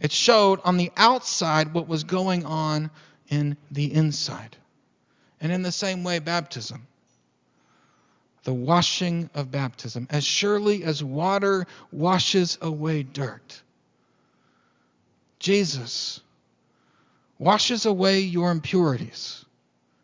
It 0.00 0.10
showed 0.10 0.60
on 0.64 0.76
the 0.76 0.90
outside 0.96 1.72
what 1.72 1.86
was 1.86 2.02
going 2.02 2.44
on 2.44 2.90
in 3.28 3.56
the 3.70 3.94
inside. 3.94 4.56
And 5.40 5.52
in 5.52 5.62
the 5.62 5.70
same 5.70 6.02
way, 6.02 6.18
baptism. 6.18 6.88
The 8.42 8.52
washing 8.52 9.30
of 9.34 9.52
baptism. 9.52 10.08
As 10.10 10.24
surely 10.24 10.82
as 10.82 11.04
water 11.04 11.68
washes 11.92 12.58
away 12.60 13.04
dirt, 13.04 13.62
Jesus 15.38 16.20
washes 17.42 17.86
away 17.86 18.20
your 18.20 18.52
impurities 18.52 19.44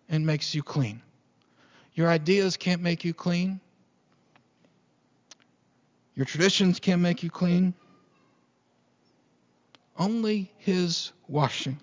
and 0.08 0.26
makes 0.26 0.56
you 0.56 0.62
clean. 0.62 1.00
Your 1.94 2.08
ideas 2.08 2.56
can't 2.56 2.82
make 2.82 3.04
you 3.04 3.14
clean. 3.14 3.60
Your 6.16 6.26
traditions 6.26 6.80
can't 6.80 7.00
make 7.00 7.22
you 7.22 7.30
clean. 7.30 7.74
Only 9.96 10.50
His 10.58 11.12
washing, 11.28 11.78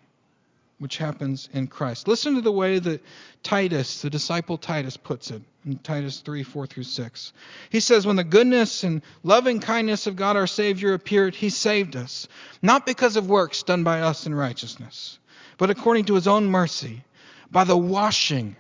which 0.80 0.98
happens 0.98 1.48
in 1.54 1.68
Christ. 1.68 2.10
Listen 2.10 2.36
to 2.36 2.42
the 2.42 2.52
way 2.52 2.80
that 2.80 3.02
Titus, 3.42 4.02
the 4.02 4.10
disciple 4.10 4.58
Titus, 4.58 4.98
puts 4.98 5.32
it 5.32 5.42
in 5.66 5.78
Titus 5.78 6.20
3 6.20 6.44
4 6.44 6.68
through 6.68 6.84
6. 6.84 7.34
He 7.70 7.80
says, 7.80 8.06
When 8.06 8.18
the 8.18 8.26
goodness 8.26 8.84
and 8.84 9.02
loving 9.24 9.62
kindness 9.62 10.06
of 10.06 10.18
God 10.18 10.36
our 10.36 10.48
Savior 10.48 10.94
appeared, 10.94 11.34
He 11.34 11.50
saved 11.50 11.96
us, 11.96 12.28
not 12.62 12.86
because 12.86 13.16
of 13.16 13.30
works 13.30 13.64
done 13.64 13.86
by 13.86 14.02
us 14.02 14.26
in 14.26 14.36
righteousness 14.36 15.18
but 15.58 15.70
according 15.70 16.06
to 16.06 16.16
his 16.16 16.28
own 16.28 16.46
mercy, 16.48 17.04
by 17.52 17.64
the 17.64 17.78
washing 17.78 18.56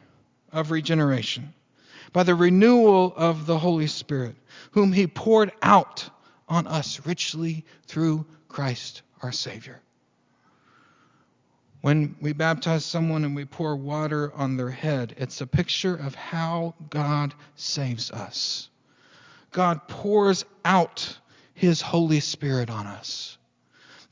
of 0.52 0.72
regeneration, 0.72 1.54
by 2.14 2.24
the 2.24 2.36
renewal 2.36 3.14
of 3.16 3.46
the 3.46 3.58
Holy 3.58 3.88
Spirit, 3.88 4.36
whom 4.72 4.94
he 4.94 5.08
poured 5.08 5.52
out 5.62 6.10
on 6.48 6.68
us 6.68 7.06
richly 7.06 7.66
through 7.88 8.26
Christ 8.48 9.02
our 9.22 9.32
Savior. 9.32 9.82
When 11.82 12.16
we 12.20 12.34
baptize 12.34 12.84
someone 12.84 13.26
and 13.26 13.36
we 13.36 13.46
pour 13.46 13.76
water 13.76 14.34
on 14.34 14.58
their 14.58 14.72
head, 14.72 15.14
it's 15.18 15.42
a 15.42 15.48
picture 15.48 15.96
of 15.96 16.16
how 16.16 16.74
God 16.90 17.34
saves 17.56 18.10
us. 18.10 18.70
God 19.52 19.88
pours 19.88 20.46
out 20.64 21.20
his 21.54 21.82
Holy 21.82 22.22
Spirit 22.22 22.70
on 22.70 22.88
us. 22.88 23.38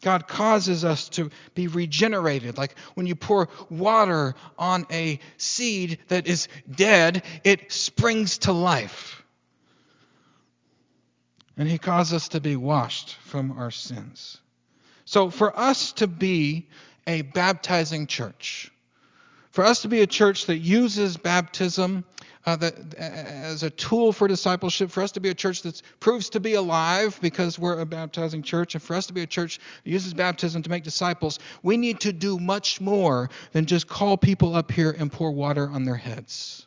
God 0.04 0.28
causes 0.28 0.86
us 0.86 1.10
to 1.10 1.32
be 1.56 1.68
regenerated. 1.68 2.58
Like 2.58 2.78
when 2.94 3.08
you 3.08 3.16
pour 3.16 3.50
water 3.70 4.36
on 4.60 4.86
a 4.92 5.20
seed 5.38 5.98
that 6.10 6.28
is 6.28 6.48
dead, 6.70 7.24
it 7.44 7.72
springs 7.72 8.40
to 8.40 8.52
life. 8.52 9.24
And 11.58 11.68
He 11.68 11.78
causes 11.78 12.14
us 12.14 12.28
to 12.30 12.42
be 12.42 12.56
washed 12.56 13.16
from 13.16 13.54
our 13.54 13.72
sins. 13.72 14.38
So 15.06 15.30
for 15.30 15.58
us 15.58 15.94
to 15.94 16.08
be 16.08 16.68
a 17.08 17.22
baptizing 17.22 18.08
church, 18.08 18.72
for 19.54 19.64
us 19.64 19.84
to 19.84 19.88
be 19.88 20.02
a 20.02 20.08
church 20.08 20.48
that 20.48 20.58
uses 20.58 21.16
baptism 21.16 22.04
uh, 22.48 22.56
that, 22.56 22.96
as 22.96 23.62
a 23.62 23.70
tool 23.70 24.12
for 24.12 24.28
discipleship, 24.28 24.90
for 24.90 25.04
us 25.04 25.12
to 25.12 25.20
be 25.20 25.30
a 25.30 25.34
church 25.34 25.62
that 25.62 25.80
proves 26.00 26.28
to 26.28 26.40
be 26.40 26.56
alive 26.56 27.20
because 27.22 27.60
we're 27.60 27.80
a 27.80 27.86
baptizing 27.86 28.42
church, 28.42 28.74
and 28.74 28.82
for 28.82 28.96
us 28.96 29.06
to 29.06 29.14
be 29.14 29.22
a 29.22 29.28
church 29.28 29.60
that 29.84 29.90
uses 29.92 30.12
baptism 30.12 30.64
to 30.64 30.72
make 30.72 30.84
disciples, 30.84 31.38
we 31.62 31.78
need 31.78 32.00
to 32.00 32.12
do 32.12 32.40
much 32.40 32.82
more 32.82 33.30
than 33.52 33.68
just 33.68 33.88
call 33.88 34.18
people 34.18 34.56
up 34.56 34.72
here 34.72 34.96
and 34.98 35.12
pour 35.12 35.32
water 35.32 35.70
on 35.70 35.86
their 35.86 35.98
heads. 35.98 36.66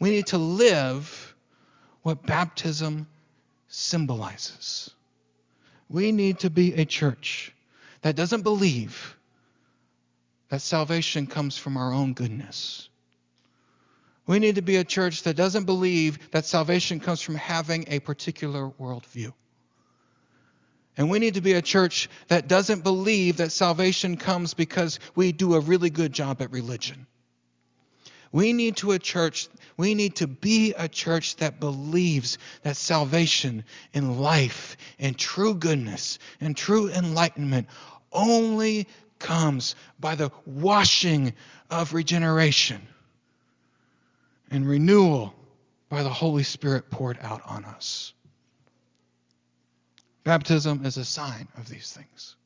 We 0.00 0.08
need 0.08 0.28
to 0.28 0.38
live 0.38 1.34
what 2.00 2.24
baptism 2.26 3.06
symbolizes. 3.68 4.90
We 5.90 6.12
need 6.12 6.38
to 6.40 6.48
be 6.48 6.72
a 6.74 6.86
church 6.86 7.54
that 8.00 8.16
doesn't 8.16 8.40
believe 8.40 9.18
that 10.52 10.60
salvation 10.60 11.26
comes 11.26 11.58
from 11.58 11.76
our 11.76 11.92
own 11.92 12.12
goodness 12.12 12.90
we 14.26 14.38
need 14.38 14.54
to 14.54 14.62
be 14.62 14.76
a 14.76 14.84
church 14.84 15.24
that 15.24 15.36
doesn't 15.36 15.64
believe 15.64 16.30
that 16.30 16.44
salvation 16.44 17.00
comes 17.00 17.20
from 17.20 17.34
having 17.34 17.84
a 17.88 17.98
particular 17.98 18.68
worldview. 18.80 19.32
And 20.96 21.10
we 21.10 21.18
need 21.18 21.34
to 21.34 21.40
be 21.40 21.54
a 21.54 21.62
church 21.62 22.08
that 22.28 22.48
doesn't 22.48 22.84
believe 22.84 23.38
that 23.38 23.50
salvation 23.50 24.16
comes 24.16 24.54
because 24.54 25.00
we 25.14 25.32
do 25.32 25.54
a 25.54 25.60
really 25.60 25.90
good 25.90 26.12
job 26.12 26.42
at 26.42 26.52
religion. 26.52 27.06
We 28.30 28.52
need 28.52 28.76
to 28.78 28.92
a 28.92 28.98
church, 28.98 29.48
we 29.76 29.94
need 29.94 30.16
to 30.16 30.26
be 30.26 30.74
a 30.76 30.88
church 30.88 31.36
that 31.36 31.60
believes 31.60 32.38
that 32.62 32.76
salvation 32.76 33.64
and 33.92 34.20
life 34.20 34.76
and 34.98 35.18
true 35.18 35.54
goodness 35.54 36.18
and 36.40 36.56
true 36.56 36.90
enlightenment 36.90 37.68
only 38.12 38.86
comes 39.22 39.74
by 39.98 40.14
the 40.14 40.30
washing 40.44 41.32
of 41.70 41.94
regeneration 41.94 42.82
and 44.50 44.68
renewal 44.68 45.34
by 45.88 46.02
the 46.02 46.10
Holy 46.10 46.42
Spirit 46.42 46.90
poured 46.90 47.18
out 47.22 47.40
on 47.46 47.64
us. 47.64 48.12
Baptism 50.24 50.84
is 50.84 50.96
a 50.96 51.04
sign 51.04 51.48
of 51.56 51.68
these 51.68 51.90
things. 51.92 52.36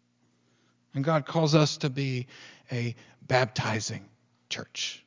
And 0.95 1.05
God 1.05 1.27
calls 1.27 1.55
us 1.55 1.79
to 1.79 1.91
be 1.91 2.27
a 2.73 2.95
baptizing 3.27 4.09
church. 4.49 5.05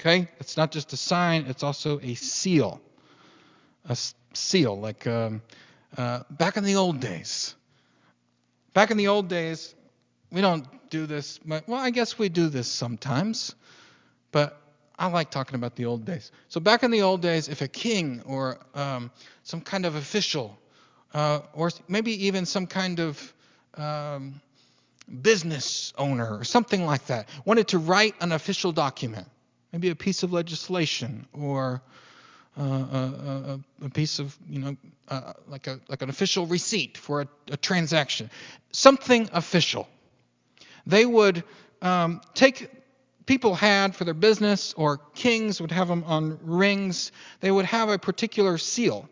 Okay? 0.00 0.28
It's 0.38 0.56
not 0.56 0.70
just 0.70 0.92
a 0.92 0.96
sign, 0.96 1.46
it's 1.48 1.62
also 1.62 1.98
a 2.00 2.14
seal. 2.14 2.80
A 3.88 3.96
seal, 4.34 4.78
like 4.78 5.06
um, 5.06 5.42
uh, 5.96 6.22
back 6.30 6.56
in 6.56 6.64
the 6.64 6.76
old 6.76 7.00
days. 7.00 7.54
Back 8.78 8.92
in 8.92 8.96
the 8.96 9.08
old 9.08 9.26
days, 9.26 9.74
we 10.30 10.40
don't 10.40 10.64
do 10.88 11.06
this. 11.06 11.40
Well, 11.44 11.64
I 11.74 11.90
guess 11.90 12.16
we 12.16 12.28
do 12.28 12.48
this 12.48 12.68
sometimes, 12.68 13.56
but 14.30 14.62
I 14.96 15.08
like 15.08 15.32
talking 15.32 15.56
about 15.56 15.74
the 15.74 15.86
old 15.86 16.04
days. 16.04 16.30
So 16.46 16.60
back 16.60 16.84
in 16.84 16.92
the 16.92 17.02
old 17.02 17.20
days, 17.20 17.48
if 17.48 17.60
a 17.60 17.66
king 17.66 18.22
or 18.24 18.60
um, 18.76 19.10
some 19.42 19.62
kind 19.62 19.84
of 19.84 19.96
official, 19.96 20.56
uh, 21.12 21.40
or 21.54 21.72
maybe 21.88 22.24
even 22.26 22.46
some 22.46 22.68
kind 22.68 23.00
of 23.00 23.34
um, 23.74 24.40
business 25.22 25.92
owner 25.98 26.38
or 26.38 26.44
something 26.44 26.86
like 26.86 27.04
that, 27.06 27.28
wanted 27.44 27.66
to 27.66 27.78
write 27.78 28.14
an 28.20 28.30
official 28.30 28.70
document, 28.70 29.26
maybe 29.72 29.88
a 29.88 29.96
piece 29.96 30.22
of 30.22 30.32
legislation 30.32 31.26
or 31.32 31.82
a, 32.62 33.60
a, 33.82 33.90
piece 33.90 34.18
of, 34.18 34.36
you 34.48 34.58
know, 34.58 34.76
uh, 35.08 35.32
like 35.46 35.66
a 35.66 35.80
like 35.88 36.02
an 36.02 36.08
official 36.08 36.46
receipt 36.46 36.96
for 36.96 37.22
a, 37.22 37.28
a 37.52 37.56
transaction, 37.56 38.30
something 38.72 39.28
official. 39.32 39.88
They 40.86 41.06
would 41.06 41.44
um, 41.82 42.20
take 42.34 42.70
people 43.26 43.54
had 43.54 43.94
for 43.94 44.04
their 44.04 44.14
business, 44.14 44.74
or 44.74 44.98
kings 45.14 45.60
would 45.60 45.72
have 45.72 45.88
them 45.88 46.04
on 46.04 46.38
rings. 46.42 47.12
They 47.40 47.50
would 47.50 47.66
have 47.66 47.88
a 47.88 47.98
particular 47.98 48.58
seal, 48.58 49.08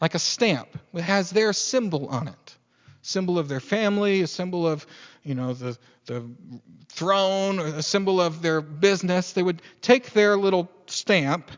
like 0.00 0.14
a 0.14 0.18
stamp, 0.18 0.68
that 0.94 1.02
has 1.02 1.30
their 1.30 1.52
symbol 1.52 2.08
on 2.08 2.28
it 2.28 2.56
symbol 3.08 3.38
of 3.38 3.48
their 3.48 3.60
family, 3.60 4.20
a 4.20 4.26
symbol 4.26 4.66
of, 4.66 4.86
you 5.22 5.34
know, 5.34 5.54
the, 5.54 5.76
the 6.06 6.22
throne, 6.90 7.58
a 7.58 7.82
symbol 7.82 8.20
of 8.20 8.42
their 8.42 8.60
business. 8.60 9.32
They 9.32 9.42
would 9.42 9.62
take 9.80 10.12
their 10.12 10.36
little 10.36 10.70
stamp 10.86 11.50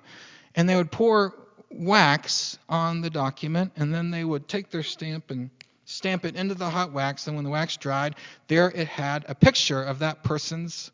and 0.55 0.69
they 0.69 0.77
would 0.77 0.91
pour 0.91 1.35
wax 1.71 2.59
on 2.69 3.01
the 3.01 3.11
document, 3.11 3.73
and 3.77 3.95
then 3.95 4.11
they 4.11 4.25
would 4.25 4.49
take 4.49 4.71
their 4.71 4.83
stamp 4.83 5.31
and 5.31 5.51
stamp 5.85 6.25
it 6.25 6.37
into 6.37 6.55
the 6.55 6.69
hot 6.69 6.93
wax. 6.93 7.27
And 7.27 7.37
when 7.37 7.45
the 7.45 7.51
wax 7.51 7.77
dried, 7.77 8.17
there 8.49 8.71
it 8.71 8.89
had 8.89 9.25
a 9.29 9.35
picture 9.35 9.83
of 9.83 10.01
that 10.01 10.23
person's 10.23 10.91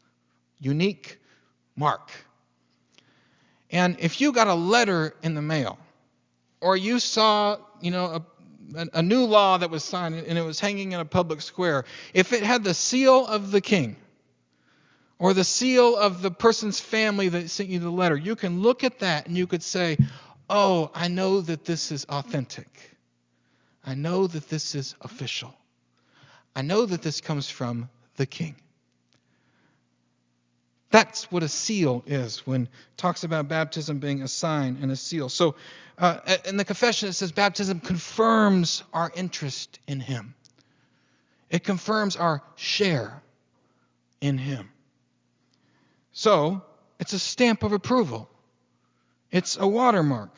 unique 0.60 1.18
mark. 1.76 2.10
And 3.70 3.96
if 3.98 4.20
you 4.20 4.32
got 4.32 4.46
a 4.46 4.54
letter 4.54 5.14
in 5.22 5.34
the 5.34 5.42
mail, 5.42 5.78
or 6.60 6.76
you 6.76 6.98
saw, 6.98 7.58
you 7.80 7.90
know, 7.90 8.06
a 8.06 8.22
a, 8.74 9.02
new 9.02 9.24
law 9.24 9.58
that 9.58 9.70
was 9.70 9.84
signed 9.84 10.14
and 10.14 10.38
it 10.38 10.42
was 10.42 10.58
hanging 10.58 10.92
in 10.92 11.00
a 11.00 11.04
public 11.04 11.40
square, 11.40 11.84
if 12.14 12.32
it 12.32 12.42
had 12.42 12.64
the 12.64 12.74
seal 12.74 13.26
of 13.26 13.50
the 13.50 13.60
king 13.60 13.96
or 15.18 15.34
the 15.34 15.44
seal 15.44 15.96
of 15.96 16.22
the 16.22 16.30
person's 16.30 16.80
family 16.80 17.28
that 17.28 17.50
sent 17.50 17.68
you 17.68 17.78
the 17.78 17.90
letter, 17.90 18.16
you 18.16 18.36
can 18.36 18.60
look 18.60 18.84
at 18.84 19.00
that 19.00 19.26
and 19.26 19.36
you 19.36 19.46
could 19.46 19.62
say, 19.62 19.98
Oh, 20.48 20.90
I 20.94 21.08
know 21.08 21.40
that 21.40 21.64
this 21.64 21.90
is 21.90 22.04
authentic. 22.04 22.96
I 23.84 23.94
know 23.94 24.26
that 24.26 24.48
this 24.48 24.74
is 24.74 24.94
official. 25.00 25.54
I 26.54 26.62
know 26.62 26.86
that 26.86 27.02
this 27.02 27.20
comes 27.20 27.48
from 27.48 27.88
the 28.16 28.26
king. 28.26 28.54
That's 30.90 31.30
what 31.30 31.42
a 31.42 31.48
seal 31.48 32.02
is 32.06 32.46
when 32.46 32.68
talks 32.96 33.24
about 33.24 33.48
baptism 33.48 33.98
being 33.98 34.22
a 34.22 34.28
sign 34.28 34.78
and 34.80 34.90
a 34.90 34.96
seal. 34.96 35.28
So 35.28 35.56
uh, 35.98 36.20
in 36.46 36.56
the 36.56 36.64
confession, 36.64 37.08
it 37.08 37.14
says 37.14 37.32
baptism 37.32 37.80
confirms 37.80 38.82
our 38.92 39.10
interest 39.14 39.78
in 39.86 40.00
Him, 40.00 40.34
it 41.50 41.64
confirms 41.64 42.16
our 42.16 42.42
share 42.54 43.22
in 44.20 44.38
Him. 44.38 44.70
So 46.16 46.62
it's 46.98 47.12
a 47.12 47.18
stamp 47.18 47.62
of 47.62 47.72
approval, 47.72 48.26
it's 49.30 49.58
a 49.60 49.68
watermark, 49.68 50.30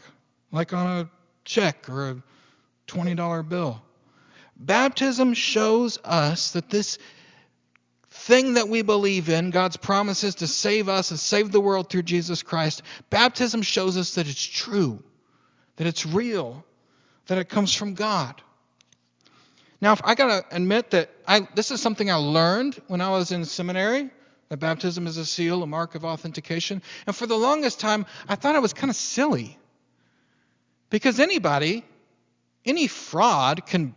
like 0.51 0.73
on 0.73 0.87
a 0.87 1.11
check 1.45 1.89
or 1.89 2.11
a 2.11 2.23
$20 2.89 3.49
bill. 3.49 3.81
Baptism 4.57 5.35
shows 5.35 6.01
us 6.03 6.51
that 6.51 6.69
this 6.69 6.99
thing 8.11 8.55
that 8.55 8.69
we 8.69 8.83
believe 8.83 9.29
in, 9.29 9.51
God's 9.51 9.77
promises 9.77 10.35
to 10.37 10.49
save 10.49 10.89
us 10.89 11.13
and 11.13 11.21
save 11.21 11.53
the 11.53 11.61
world 11.61 11.89
through 11.89 12.03
Jesus 12.03 12.43
Christ, 12.43 12.83
baptism 13.09 13.63
shows 13.63 13.97
us 13.97 14.17
that 14.17 14.29
it's 14.29 14.43
true 14.43 15.01
that 15.77 15.87
it's 15.87 16.05
real, 16.05 16.65
that 17.29 17.39
it 17.39 17.49
comes 17.49 17.73
from 17.73 17.95
God. 17.95 18.43
Now, 19.81 19.97
I 20.03 20.17
got 20.17 20.27
to 20.27 20.57
admit 20.57 20.91
that 20.91 21.09
I, 21.25 21.47
this 21.55 21.71
is 21.71 21.81
something 21.81 22.11
I 22.11 22.17
learned 22.17 22.83
when 22.89 23.01
I 23.01 23.11
was 23.11 23.31
in 23.31 23.45
seminary 23.45 24.11
that 24.49 24.59
baptism 24.59 25.07
is 25.07 25.17
a 25.17 25.27
seal, 25.27 25.63
a 25.63 25.67
mark 25.67 25.95
of 25.95 26.05
authentication. 26.05 26.83
And 27.07 27.15
for 27.15 27.27
the 27.27 27.37
longest 27.37 27.81
time, 27.81 28.07
I 28.29 28.35
thought 28.35 28.57
it 28.57 28.63
was 28.63 28.73
kind 28.73 28.91
of 28.91 28.97
silly. 28.97 29.59
Because 30.91 31.21
anybody, 31.21 31.85
any 32.65 32.87
fraud 32.87 33.67
can 33.67 33.95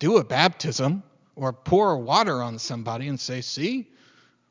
do 0.00 0.16
a 0.16 0.24
baptism 0.24 1.02
or 1.36 1.52
pour 1.52 1.96
water 1.98 2.42
on 2.42 2.58
somebody 2.58 3.08
and 3.08 3.18
say, 3.18 3.40
see, 3.40 3.88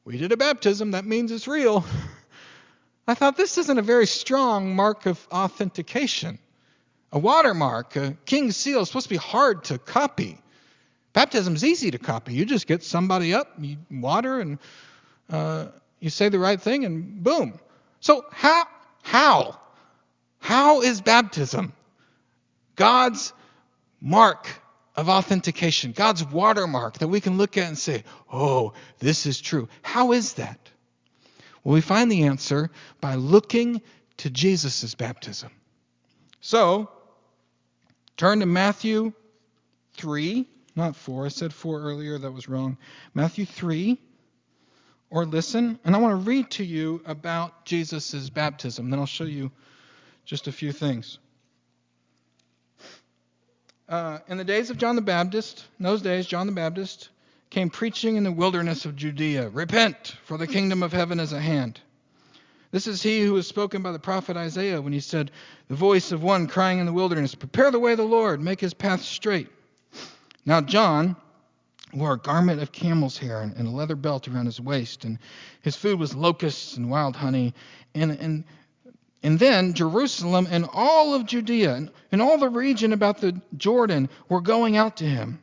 we 0.06 0.18
did 0.18 0.32
a 0.32 0.38
baptism, 0.38 0.92
that 0.92 1.06
means 1.06 1.32
it's 1.32 1.48
real. 1.48 1.86
I 3.08 3.14
thought 3.14 3.36
this 3.36 3.58
isn't 3.58 3.78
a 3.78 3.82
very 3.82 4.08
strong 4.08 4.76
mark 4.76 5.06
of 5.06 5.26
authentication. 5.30 6.40
A 7.12 7.20
watermark, 7.20 7.96
a 7.98 8.18
king's 8.26 8.56
seal, 8.56 8.82
is 8.82 8.88
supposed 8.88 9.06
to 9.06 9.10
be 9.10 9.18
hard 9.18 9.66
to 9.66 9.78
copy. 9.78 10.40
Baptism 11.12 11.56
is 11.56 11.64
easy 11.64 11.92
to 11.92 12.00
copy. 12.00 12.34
You 12.34 12.46
just 12.46 12.66
get 12.66 12.82
somebody 12.82 13.34
up, 13.34 13.50
you 13.60 13.78
water, 13.92 14.40
and 14.40 14.58
uh, 15.30 15.68
you 16.00 16.10
say 16.10 16.30
the 16.30 16.40
right 16.40 16.60
thing, 16.60 16.86
and 16.86 17.24
boom. 17.24 17.60
So 18.00 18.26
how 18.32 18.66
how 19.02 19.60
how 20.40 20.82
is 20.82 21.02
baptism 21.02 21.74
God's 22.76 23.34
mark 24.02 24.48
of 24.96 25.10
authentication, 25.10 25.92
God's 25.92 26.24
watermark 26.24 27.00
that 27.00 27.08
we 27.08 27.22
can 27.22 27.38
look 27.38 27.58
at 27.58 27.68
and 27.68 27.78
say, 27.78 28.04
"Oh, 28.32 28.74
this 29.00 29.26
is 29.26 29.40
true." 29.40 29.70
How 29.82 30.12
is 30.12 30.34
that? 30.34 30.60
Well, 31.64 31.74
we 31.74 31.82
find 31.82 32.12
the 32.12 32.24
answer 32.24 32.70
by 33.00 33.16
looking 33.16 33.82
to 34.18 34.30
Jesus' 34.30 34.96
baptism. 34.96 35.50
So, 36.42 36.90
Turn 38.18 38.40
to 38.42 38.46
Matthew 38.46 39.12
3, 39.94 40.48
not 40.76 40.96
4. 40.96 41.26
I 41.26 41.30
said 41.30 41.54
4 41.54 41.82
earlier, 41.82 42.18
that 42.20 42.32
was 42.32 42.48
wrong. 42.48 42.78
Matthew 43.14 43.46
3, 43.46 44.00
or 45.14 45.28
listen, 45.28 45.80
and 45.86 45.96
I 45.96 46.00
want 46.00 46.14
to 46.14 46.28
read 46.28 46.50
to 46.52 46.64
you 46.66 47.00
about 47.06 47.66
Jesus' 47.66 48.32
baptism. 48.32 48.90
Then 48.90 49.00
I'll 49.00 49.06
show 49.06 49.26
you 49.26 49.52
just 50.26 50.48
a 50.48 50.52
few 50.52 50.72
things. 50.72 51.20
Uh, 53.88 54.18
in 54.28 54.38
the 54.40 54.44
days 54.44 54.72
of 54.72 54.80
John 54.80 54.96
the 54.96 55.04
Baptist, 55.04 55.66
in 55.78 55.84
those 55.84 56.02
days, 56.02 56.26
John 56.26 56.48
the 56.48 56.54
Baptist 56.54 57.10
came 57.52 57.70
preaching 57.70 58.16
in 58.16 58.24
the 58.24 58.32
wilderness 58.32 58.86
of 58.86 58.96
Judea 58.96 59.50
Repent, 59.50 60.16
for 60.26 60.36
the 60.36 60.48
kingdom 60.48 60.82
of 60.82 60.92
heaven 60.92 61.20
is 61.20 61.32
at 61.32 61.44
hand. 61.44 61.80
This 62.72 62.88
is 62.88 63.04
he 63.04 63.22
who 63.22 63.34
was 63.34 63.48
spoken 63.48 63.84
by 63.84 63.92
the 63.92 64.00
prophet 64.00 64.36
Isaiah 64.36 64.82
when 64.82 64.94
he 64.94 65.00
said, 65.00 65.30
The 65.68 65.76
voice 65.76 66.12
of 66.12 66.24
one 66.24 66.48
crying 66.48 66.80
in 66.80 66.88
the 66.88 66.92
wilderness, 66.92 67.36
Prepare 67.36 67.70
the 67.70 67.78
way 67.78 67.92
of 67.92 68.00
the 68.00 68.04
Lord, 68.04 68.42
make 68.42 68.60
his 68.60 68.74
path 68.74 69.04
straight. 69.04 69.50
Now, 70.44 70.60
John 70.60 71.16
wore 71.94 72.14
a 72.14 72.18
garment 72.18 72.62
of 72.62 72.72
camel's 72.72 73.18
hair 73.18 73.42
and 73.42 73.68
a 73.68 73.70
leather 73.70 73.96
belt 73.96 74.28
around 74.28 74.46
his 74.46 74.60
waist, 74.60 75.06
and 75.06 75.20
his 75.62 75.76
food 75.76 76.00
was 76.00 76.16
locusts 76.16 76.78
and 76.78 76.90
wild 76.90 77.16
honey. 77.16 77.54
And, 77.94 78.12
and, 78.12 78.44
and 79.22 79.40
then 79.40 79.74
Jerusalem 79.74 80.48
and 80.50 80.68
all 80.74 81.14
of 81.14 81.26
Judea 81.26 81.76
and, 81.76 81.92
and 82.12 82.22
all 82.22 82.38
the 82.38 82.50
region 82.50 82.94
about 82.94 83.20
the 83.20 83.40
Jordan 83.58 84.10
were 84.30 84.42
going 84.42 84.78
out 84.78 84.98
to 84.98 85.06
him, 85.06 85.40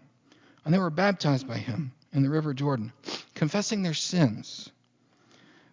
and 0.65 0.75
they 0.75 0.79
were 0.79 0.91
baptized 0.91 1.49
by 1.49 1.57
him 1.57 1.93
in 2.13 2.23
the 2.23 2.31
river 2.31 2.53
Jordan, 2.53 2.93
confessing 3.35 3.83
their 3.83 3.95
sins. 3.95 4.71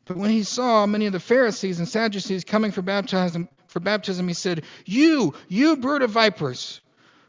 But 0.05 0.17
when 0.17 0.29
he 0.29 0.43
saw 0.43 0.85
many 0.85 1.05
of 1.05 1.13
the 1.13 1.19
Pharisees 1.19 1.79
and 1.79 1.87
Sadducees 1.87 2.45
coming 2.45 2.71
for 2.71 2.81
baptism, 2.81 3.49
for 3.67 3.81
baptism, 3.81 4.27
he 4.27 4.33
said, 4.33 4.63
You, 4.85 5.33
you 5.49 5.75
brood 5.75 6.01
of 6.01 6.11
vipers, 6.11 6.79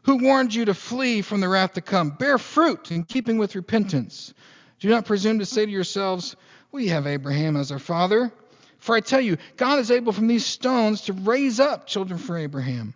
Who 0.03 0.17
warned 0.17 0.53
you 0.53 0.65
to 0.65 0.73
flee 0.73 1.21
from 1.21 1.41
the 1.41 1.49
wrath 1.49 1.73
to 1.73 1.81
come? 1.81 2.11
Bear 2.11 2.37
fruit 2.37 2.91
in 2.91 3.03
keeping 3.03 3.37
with 3.37 3.55
repentance. 3.55 4.33
Do 4.79 4.89
not 4.89 5.05
presume 5.05 5.39
to 5.39 5.45
say 5.45 5.65
to 5.65 5.71
yourselves, 5.71 6.35
We 6.71 6.87
have 6.87 7.05
Abraham 7.05 7.57
as 7.57 7.71
our 7.71 7.79
father. 7.79 8.31
For 8.79 8.95
I 8.95 9.01
tell 9.01 9.19
you, 9.19 9.37
God 9.57 9.79
is 9.79 9.91
able 9.91 10.13
from 10.13 10.27
these 10.27 10.45
stones 10.45 11.01
to 11.01 11.13
raise 11.13 11.59
up 11.59 11.85
children 11.85 12.17
for 12.17 12.37
Abraham. 12.37 12.93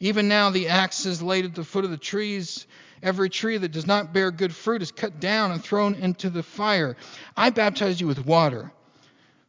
Even 0.00 0.28
now 0.28 0.50
the 0.50 0.68
axe 0.68 1.06
is 1.06 1.22
laid 1.22 1.46
at 1.46 1.54
the 1.54 1.64
foot 1.64 1.84
of 1.84 1.90
the 1.90 1.96
trees. 1.96 2.66
Every 3.02 3.30
tree 3.30 3.56
that 3.56 3.72
does 3.72 3.86
not 3.86 4.12
bear 4.12 4.30
good 4.30 4.54
fruit 4.54 4.82
is 4.82 4.92
cut 4.92 5.20
down 5.20 5.50
and 5.50 5.64
thrown 5.64 5.94
into 5.94 6.28
the 6.28 6.42
fire. 6.42 6.96
I 7.36 7.50
baptize 7.50 8.00
you 8.00 8.06
with 8.06 8.26
water 8.26 8.70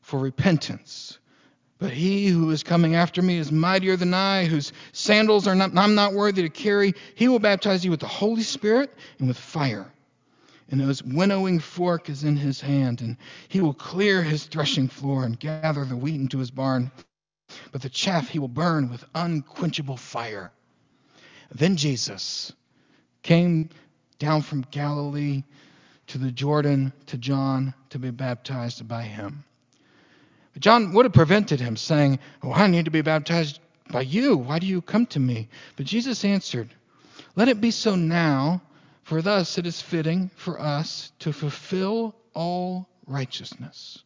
for 0.01 0.19
repentance. 0.19 1.19
But 1.77 1.91
he 1.91 2.27
who 2.27 2.51
is 2.51 2.63
coming 2.63 2.95
after 2.95 3.21
me 3.21 3.37
is 3.37 3.51
mightier 3.51 3.97
than 3.97 4.13
I, 4.13 4.45
whose 4.45 4.71
sandals 4.93 5.45
are 5.45 5.55
not, 5.55 5.77
I'm 5.77 5.93
not 5.93 6.13
worthy 6.13 6.41
to 6.41 6.49
carry. 6.49 6.93
He 7.15 7.27
will 7.27 7.39
baptize 7.39 7.83
you 7.83 7.91
with 7.91 7.99
the 7.99 8.07
Holy 8.07 8.43
Spirit 8.43 8.93
and 9.19 9.27
with 9.27 9.37
fire. 9.37 9.91
And 10.71 10.81
his 10.81 11.03
winnowing 11.03 11.59
fork 11.59 12.09
is 12.09 12.23
in 12.23 12.37
his 12.37 12.61
hand, 12.61 13.01
and 13.01 13.17
he 13.49 13.61
will 13.61 13.73
clear 13.73 14.23
his 14.23 14.45
threshing 14.45 14.87
floor 14.87 15.25
and 15.25 15.39
gather 15.39 15.85
the 15.85 15.97
wheat 15.97 16.15
into 16.15 16.39
his 16.39 16.49
barn. 16.49 16.91
But 17.71 17.81
the 17.81 17.89
chaff 17.89 18.29
he 18.29 18.39
will 18.39 18.47
burn 18.47 18.89
with 18.89 19.05
unquenchable 19.13 19.97
fire. 19.97 20.51
Then 21.53 21.75
Jesus 21.75 22.53
came 23.21 23.69
down 24.17 24.41
from 24.41 24.65
Galilee 24.71 25.43
to 26.07 26.17
the 26.17 26.31
Jordan 26.31 26.93
to 27.07 27.17
John 27.17 27.73
to 27.89 27.99
be 27.99 28.11
baptized 28.11 28.87
by 28.87 29.03
him. 29.03 29.43
John 30.59 30.93
would 30.93 31.05
have 31.05 31.13
prevented 31.13 31.59
him, 31.59 31.75
saying, 31.75 32.19
Oh, 32.41 32.53
I 32.53 32.67
need 32.67 32.85
to 32.85 32.91
be 32.91 33.01
baptized 33.01 33.59
by 33.89 34.01
you. 34.01 34.37
Why 34.37 34.59
do 34.59 34.67
you 34.67 34.81
come 34.81 35.05
to 35.07 35.19
me? 35.19 35.49
But 35.75 35.85
Jesus 35.85 36.23
answered, 36.23 36.69
Let 37.35 37.49
it 37.49 37.61
be 37.61 37.71
so 37.71 37.95
now, 37.95 38.61
for 39.03 39.21
thus 39.21 39.57
it 39.57 39.65
is 39.65 39.81
fitting 39.81 40.31
for 40.35 40.59
us 40.59 41.11
to 41.19 41.33
fulfill 41.33 42.15
all 42.33 42.87
righteousness. 43.05 43.99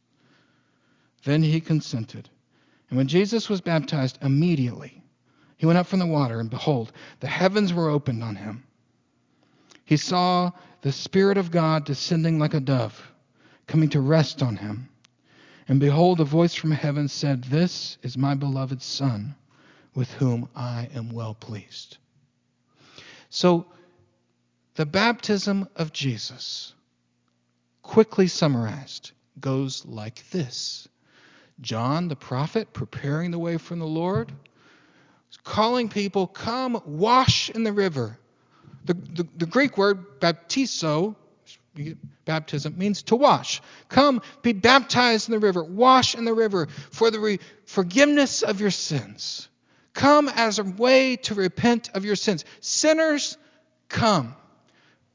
Then 1.24 1.44
he 1.44 1.62
consented. 1.62 2.30
And 2.90 2.98
when 2.98 3.08
Jesus 3.08 3.50
was 3.50 3.62
baptized, 3.62 4.18
immediately 4.22 5.04
he 5.58 5.66
went 5.66 5.78
up 5.78 5.88
from 5.88 6.00
the 6.00 6.08
water, 6.08 6.40
and 6.40 6.50
behold, 6.50 6.92
the 7.20 7.28
heavens 7.28 7.74
were 7.74 7.90
opened 7.90 8.24
on 8.24 8.38
him. 8.38 8.64
He 9.84 9.98
saw 9.98 10.52
the 10.82 10.92
Spirit 10.94 11.38
of 11.38 11.52
God 11.52 11.84
descending 11.84 12.40
like 12.40 12.54
a 12.54 12.62
dove, 12.62 13.12
coming 13.68 13.90
to 13.90 14.00
rest 14.00 14.42
on 14.42 14.56
him. 14.56 14.88
And 15.70 15.80
behold, 15.80 16.20
a 16.20 16.26
voice 16.26 16.56
from 16.56 16.72
heaven 16.72 17.08
said, 17.08 17.44
This 17.44 18.00
is 18.02 18.18
my 18.18 18.34
beloved 18.34 18.82
Son, 18.82 19.36
with 19.94 20.12
whom 20.14 20.50
I 20.56 20.90
am 20.96 21.12
well 21.12 21.36
pleased. 21.36 21.98
So, 23.30 23.68
the 24.74 24.88
baptism 24.88 25.70
of 25.76 25.94
Jesus, 25.94 26.74
quickly 27.84 28.26
summarized, 28.26 29.12
goes 29.40 29.86
like 29.86 30.28
this 30.32 30.88
John 31.62 32.08
the 32.08 32.16
prophet, 32.16 32.74
preparing 32.74 33.30
the 33.30 33.38
way 33.38 33.58
for 33.58 33.76
the 33.76 33.86
Lord, 33.86 34.32
calling 35.44 35.88
people, 35.88 36.26
Come 36.26 36.82
wash 36.84 37.52
in 37.52 37.64
the 37.64 37.74
river. 37.74 38.18
The, 38.86 38.96
the, 38.96 39.28
the 39.38 39.46
Greek 39.46 39.78
word 39.78 40.20
baptizo 40.20 41.16
baptism 42.26 42.78
means 42.78 43.04
to 43.04 43.16
wash. 43.16 43.62
Come, 43.88 44.22
be 44.42 44.54
baptized 44.54 45.30
in 45.30 45.34
the 45.34 45.40
river, 45.40 45.64
wash 45.64 46.16
in 46.16 46.26
the 46.26 46.34
river 46.34 46.68
for 46.92 47.12
the 47.12 47.20
re- 47.20 47.40
forgiveness 47.66 48.42
of 48.42 48.60
your 48.60 48.72
sins. 48.72 49.48
Come 49.94 50.30
as 50.30 50.60
a 50.60 50.64
way 50.64 51.18
to 51.18 51.36
repent 51.36 51.90
of 51.94 52.06
your 52.06 52.16
sins. 52.16 52.46
Sinners, 52.62 53.38
come. 53.88 54.36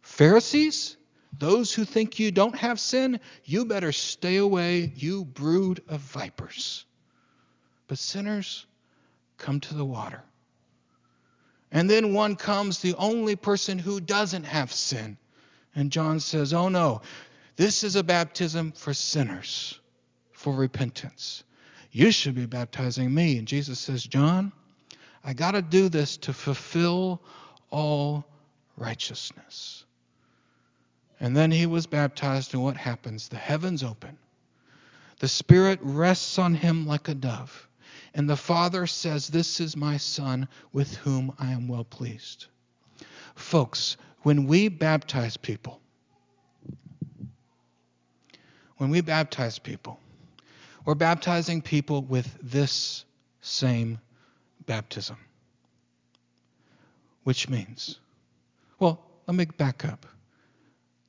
Pharisees, 0.03 0.97
those 1.39 1.73
who 1.73 1.85
think 1.85 2.19
you 2.19 2.31
don't 2.31 2.57
have 2.57 2.79
sin, 2.79 3.21
you 3.45 3.65
better 3.65 3.93
stay 3.93 4.37
away, 4.37 4.93
you 4.95 5.25
brood 5.25 5.83
of 5.89 6.01
vipers. 6.01 6.85
But 7.89 7.99
sinners, 7.99 8.67
come 9.39 9.61
to 9.61 9.75
the 9.75 9.85
water. 9.85 10.23
And 11.73 11.91
then 11.91 12.15
one 12.15 12.37
comes, 12.37 12.81
the 12.81 12.95
only 12.95 13.37
person 13.37 13.79
who 13.79 14.01
doesn't 14.01 14.45
have 14.45 14.73
sin 14.73 15.17
and 15.75 15.91
John 15.91 16.21
says, 16.21 16.53
Oh 16.53 16.69
no, 16.69 17.03
this 17.57 17.85
is 17.85 17.97
a 17.97 18.03
baptism 18.03 18.73
for 18.73 18.95
sinners, 18.95 19.79
for 20.33 20.55
repentance. 20.55 21.45
You 21.93 22.11
should 22.11 22.35
be 22.35 22.47
baptizing 22.47 23.13
me. 23.15 23.39
And 23.39 23.47
Jesus 23.47 23.79
says, 23.79 24.03
John, 24.03 24.53
I 25.23 25.33
got 25.33 25.53
to 25.53 25.63
do 25.63 25.89
this 25.89 26.17
to 26.19 26.33
fulfill 26.33 27.23
all 27.71 28.25
righteousness. 28.77 29.85
And 31.21 31.37
then 31.37 31.51
he 31.51 31.67
was 31.67 31.87
baptized, 31.87 32.53
and 32.53 32.63
what 32.63 32.77
happens? 32.77 33.29
The 33.29 33.37
heavens 33.37 33.85
open. 33.85 34.19
The 35.21 35.29
Spirit 35.29 35.79
rests 35.81 36.39
on 36.39 36.55
him 36.55 36.87
like 36.87 37.09
a 37.09 37.15
dove. 37.15 37.69
And 38.15 38.29
the 38.29 38.37
Father 38.37 38.87
says, 38.87 39.29
This 39.29 39.61
is 39.61 39.77
my 39.77 39.97
Son 39.97 40.49
with 40.73 40.97
whom 40.97 41.33
I 41.39 41.53
am 41.53 41.69
well 41.69 41.85
pleased. 41.85 42.47
Folks, 43.35 43.97
when 44.25 44.47
we 44.47 44.69
baptize 44.69 45.37
people, 45.37 45.81
when 48.79 48.89
we 48.89 49.03
baptize 49.03 49.59
people, 49.59 50.01
we're 50.87 50.95
baptizing 50.95 51.61
people 51.61 52.03
with 52.03 52.37
this 52.43 53.05
same 53.43 54.01
baptism. 54.67 55.19
Which 57.25 57.51
means, 57.51 57.99
well, 58.79 58.99
let 59.27 59.35
me 59.35 59.45
back 59.45 59.85
up. 59.85 60.07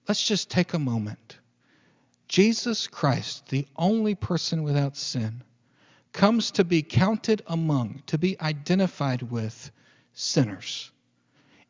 Let's 0.07 0.26
just 0.26 0.51
take 0.51 0.74
a 0.74 0.80
moment. 0.80 1.38
Jesus 2.28 2.88
Christ, 2.88 3.47
the 3.47 3.66
only 3.78 4.16
person 4.16 4.61
without 4.63 4.97
sin, 4.97 5.41
comes 6.11 6.51
to 6.51 6.66
be 6.66 6.82
counted 6.82 7.43
among, 7.47 8.03
to 8.07 8.18
be 8.18 8.39
identified 8.41 9.22
with 9.22 9.72
sinners 10.13 10.91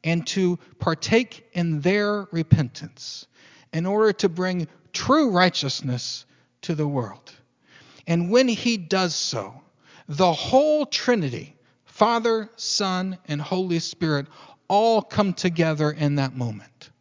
and 0.05 0.25
to 0.27 0.57
partake 0.79 1.49
in 1.53 1.81
their 1.81 2.27
repentance 2.31 3.25
in 3.73 3.85
order 3.85 4.13
to 4.13 4.29
bring 4.29 4.67
true 4.93 5.31
righteousness 5.31 6.25
to 6.61 6.75
the 6.75 6.87
world. 6.87 7.33
And 8.07 8.31
when 8.31 8.47
he 8.47 8.77
does 8.77 9.15
so, 9.15 9.61
the 10.07 10.31
whole 10.31 10.85
Trinity, 10.85 11.57
Father, 11.83 12.49
Son, 12.55 13.17
and 13.27 13.41
Holy 13.41 13.79
Spirit, 13.79 14.27
all 14.67 15.01
come 15.01 15.33
together 15.33 15.91
in 15.91 16.15
that 16.15 16.35
moment. 16.35 16.91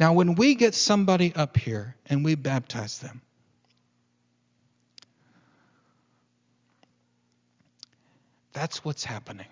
Now, 0.00 0.14
when 0.14 0.34
we 0.34 0.54
get 0.54 0.74
somebody 0.74 1.32
up 1.34 1.56
here 1.56 1.94
and 2.06 2.24
we 2.24 2.34
baptize 2.34 2.98
them, 2.98 3.20
that's 8.52 8.84
what's 8.84 9.04
happening. 9.04 9.46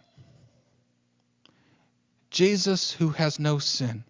Jesus, 2.32 2.90
who 2.90 3.10
has 3.10 3.38
no 3.38 3.58
sin, 3.58 4.02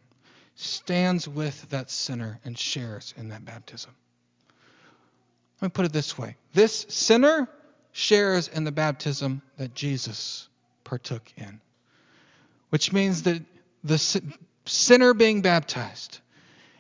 stands 0.55 1.29
with 1.29 1.69
that 1.71 1.91
sinner 1.91 2.39
and 2.45 2.57
shares 2.57 3.13
in 3.17 3.29
that 3.29 3.45
baptism. 3.45 3.91
Let 5.61 5.67
me 5.67 5.71
put 5.71 5.85
it 5.87 5.93
this 5.93 6.17
way 6.17 6.37
this 6.55 6.87
sinner 6.89 7.49
shares 7.93 8.49
in 8.49 8.65
the 8.65 8.73
baptism 8.73 9.43
that 9.59 9.75
Jesus 9.75 10.49
partook 10.85 11.23
in, 11.37 11.61
which 12.71 12.93
means 12.93 13.25
that 13.25 13.43
the 13.85 13.99
sinner 14.67 15.15
being 15.15 15.43
baptized 15.43 16.21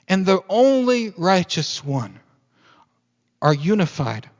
and 0.08 0.24
the 0.24 0.42
only 0.48 1.10
righteous 1.10 1.84
one 1.84 2.20
are 3.40 3.54
unified 3.54 4.30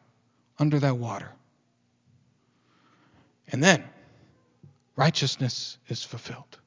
under 0.59 0.79
that 0.79 0.97
water. 0.97 1.31
And 3.49 3.63
then 3.63 3.85
righteousness 4.97 5.79
is 5.89 6.05
fulfilled. 6.05 6.59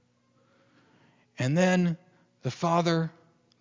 And 1.38 1.58
then 1.58 1.98
the 2.44 2.52
Father, 2.52 3.12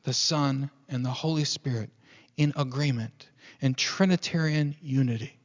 the 0.05 0.12
Son, 0.12 0.70
and 0.89 1.05
the 1.05 1.11
Holy 1.11 1.45
Spirit 1.45 1.91
in 2.37 2.53
agreement, 2.57 3.29
in 3.61 3.75
Trinitarian 3.75 4.77
unity. 4.83 5.37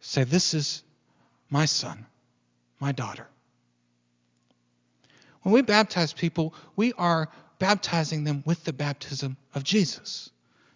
Say, 0.00 0.24
This 0.24 0.54
is 0.54 0.82
my 1.48 1.64
son, 1.64 2.06
my 2.78 2.92
daughter. 2.92 3.26
When 5.42 5.54
we 5.54 5.62
baptize 5.62 6.12
people, 6.12 6.54
we 6.76 6.92
are 6.94 7.28
baptizing 7.58 8.24
them 8.24 8.42
with 8.46 8.64
the 8.64 8.72
baptism 8.72 9.36
of 9.54 9.64
Jesus. 9.64 10.30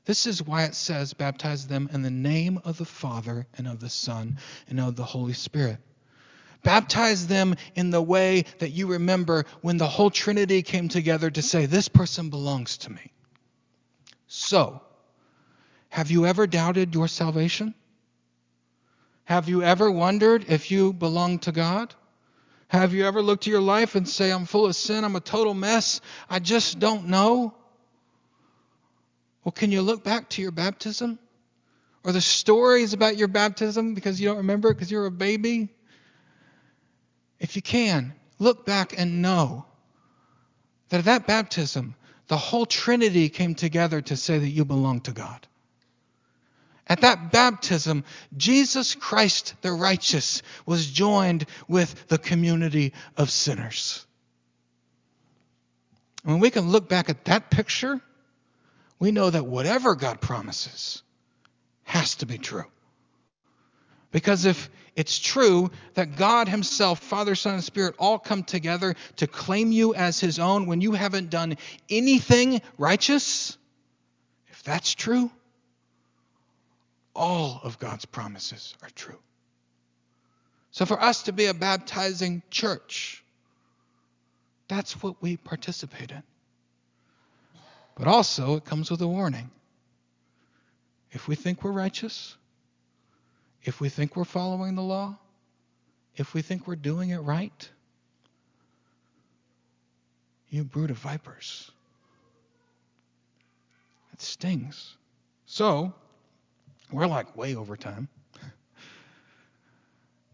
This 0.05 0.26
is 0.26 0.42
why 0.42 0.64
it 0.64 0.74
says, 0.74 1.14
baptize 1.14 1.66
them 1.66 1.88
in 1.92 2.03
the 2.03 2.11
name 2.11 2.61
of 2.64 2.76
the 2.76 2.84
Father 2.84 3.47
and 3.57 3.66
of 3.66 3.80
the 3.80 3.88
Son 3.88 4.38
and 4.68 4.78
of 4.78 4.97
the 4.97 5.05
Holy 5.05 5.32
Spirit. 5.32 5.78
Baptize 6.64 7.28
them 7.28 7.54
in 7.76 7.90
the 7.90 8.02
way 8.02 8.46
that 8.58 8.70
you 8.70 8.88
remember 8.88 9.44
when 9.60 9.76
the 9.76 9.86
whole 9.86 10.10
Trinity 10.10 10.62
came 10.62 10.88
together 10.88 11.30
to 11.30 11.42
say, 11.42 11.66
This 11.66 11.88
person 11.88 12.30
belongs 12.30 12.78
to 12.78 12.90
me. 12.90 13.12
So, 14.26 14.82
have 15.90 16.10
you 16.10 16.26
ever 16.26 16.48
doubted 16.48 16.94
your 16.94 17.06
salvation? 17.06 17.74
Have 19.26 19.48
you 19.48 19.62
ever 19.62 19.90
wondered 19.90 20.46
if 20.48 20.70
you 20.70 20.92
belong 20.92 21.38
to 21.40 21.52
God? 21.52 21.94
Have 22.68 22.92
you 22.92 23.06
ever 23.06 23.22
looked 23.22 23.44
to 23.44 23.50
your 23.50 23.60
life 23.60 23.94
and 23.94 24.08
say, 24.08 24.32
I'm 24.32 24.46
full 24.46 24.66
of 24.66 24.74
sin, 24.74 25.04
I'm 25.04 25.16
a 25.16 25.20
total 25.20 25.54
mess, 25.54 26.00
I 26.28 26.40
just 26.40 26.78
don't 26.78 27.06
know? 27.06 27.54
Well, 29.44 29.52
can 29.52 29.70
you 29.70 29.82
look 29.82 30.02
back 30.02 30.30
to 30.30 30.42
your 30.42 30.50
baptism? 30.50 31.18
Or 32.02 32.12
the 32.12 32.20
stories 32.20 32.92
about 32.92 33.16
your 33.16 33.28
baptism 33.28 33.94
because 33.94 34.20
you 34.20 34.28
don't 34.28 34.38
remember 34.38 34.72
because 34.74 34.90
you're 34.90 35.06
a 35.06 35.10
baby? 35.10 35.68
If 37.45 37.57
you 37.57 37.61
can, 37.62 38.14
look 38.38 38.64
back 38.64 38.99
and 38.99 39.20
know 39.20 39.66
that 40.88 41.01
at 41.01 41.05
that 41.05 41.26
baptism, 41.26 41.95
the 42.28 42.38
whole 42.38 42.64
Trinity 42.64 43.28
came 43.28 43.55
together 43.55 44.01
to 44.01 44.16
say 44.16 44.38
that 44.38 44.49
you 44.49 44.64
belong 44.64 45.03
to 45.03 45.12
God. 45.12 45.47
At 46.86 47.03
that 47.03 47.32
baptism, 47.32 48.05
Jesus 48.34 48.95
Christ 48.95 49.57
the 49.61 49.72
righteous 49.72 50.40
was 50.64 50.90
joined 50.90 51.45
with 51.68 52.09
the 52.09 52.16
community 52.16 52.95
of 53.14 53.28
sinners. 53.28 54.07
When 56.22 56.40
we 56.40 56.49
can 56.49 56.70
look 56.70 56.88
back 56.88 57.11
at 57.11 57.26
that 57.26 57.51
picture, 57.51 58.01
we 58.99 59.12
know 59.12 59.28
that 59.28 59.45
whatever 59.45 59.95
God 59.97 60.22
promises 60.22 61.03
has 61.82 62.14
to 62.16 62.26
be 62.26 62.38
true. 62.38 62.64
Because 64.14 64.44
if 64.44 64.70
it's 64.94 65.18
true 65.18 65.72
that 65.94 66.14
God 66.14 66.48
Himself, 66.48 67.00
Father, 67.00 67.34
Son, 67.34 67.54
and 67.54 67.64
Spirit 67.64 67.96
all 67.98 68.16
come 68.16 68.44
together 68.44 68.94
to 69.16 69.26
claim 69.26 69.72
you 69.72 69.92
as 69.92 70.20
His 70.20 70.38
own 70.38 70.66
when 70.66 70.80
you 70.80 70.92
haven't 70.92 71.30
done 71.30 71.56
anything 71.90 72.62
righteous, 72.78 73.58
if 74.52 74.62
that's 74.62 74.94
true, 74.94 75.32
all 77.12 77.60
of 77.64 77.80
God's 77.80 78.04
promises 78.04 78.76
are 78.84 78.90
true. 78.94 79.18
So 80.70 80.86
for 80.86 81.02
us 81.02 81.24
to 81.24 81.32
be 81.32 81.46
a 81.46 81.54
baptizing 81.54 82.44
church, 82.50 83.24
that's 84.68 85.02
what 85.02 85.20
we 85.20 85.38
participate 85.38 86.12
in. 86.12 86.22
But 87.96 88.06
also, 88.06 88.54
it 88.54 88.64
comes 88.64 88.92
with 88.92 89.02
a 89.02 89.08
warning. 89.08 89.50
If 91.10 91.26
we 91.26 91.34
think 91.34 91.64
we're 91.64 91.72
righteous, 91.72 92.36
if 93.64 93.80
we 93.80 93.88
think 93.88 94.14
we're 94.14 94.24
following 94.24 94.74
the 94.74 94.82
law, 94.82 95.18
if 96.16 96.34
we 96.34 96.42
think 96.42 96.68
we're 96.68 96.76
doing 96.76 97.10
it 97.10 97.18
right, 97.18 97.68
you 100.48 100.62
brood 100.62 100.90
of 100.90 100.98
vipers. 100.98 101.70
It 104.12 104.22
stings. 104.22 104.96
So, 105.46 105.92
we're 106.92 107.06
like 107.06 107.36
way 107.36 107.56
over 107.56 107.76
time. 107.76 108.08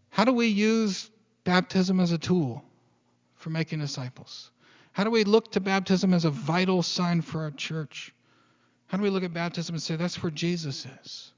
How 0.09 0.25
do 0.25 0.33
we 0.33 0.47
use 0.47 1.09
baptism 1.43 1.99
as 1.99 2.11
a 2.11 2.17
tool 2.17 2.63
for 3.35 3.49
making 3.49 3.79
disciples? 3.79 4.51
How 4.91 5.05
do 5.05 5.09
we 5.09 5.23
look 5.23 5.53
to 5.53 5.59
baptism 5.59 6.13
as 6.13 6.25
a 6.25 6.29
vital 6.29 6.83
sign 6.83 7.21
for 7.21 7.41
our 7.41 7.51
church? 7.51 8.13
How 8.87 8.97
do 8.97 9.03
we 9.03 9.09
look 9.09 9.23
at 9.23 9.33
baptism 9.33 9.75
and 9.75 9.81
say 9.81 9.95
that's 9.95 10.21
where 10.21 10.31
Jesus 10.31 10.85
is? 11.01 11.31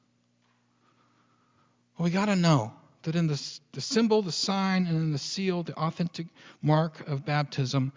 Well, 1.97 2.05
we 2.05 2.11
got 2.11 2.25
to 2.25 2.35
know 2.35 2.73
that 3.03 3.15
in 3.15 3.27
the, 3.27 3.41
the 3.73 3.81
symbol, 3.81 4.21
the 4.21 4.31
sign, 4.31 4.87
and 4.87 4.97
in 4.97 5.11
the 5.11 5.17
seal, 5.17 5.63
the 5.63 5.75
authentic 5.75 6.27
mark 6.61 7.07
of 7.07 7.25
baptism, 7.25 7.91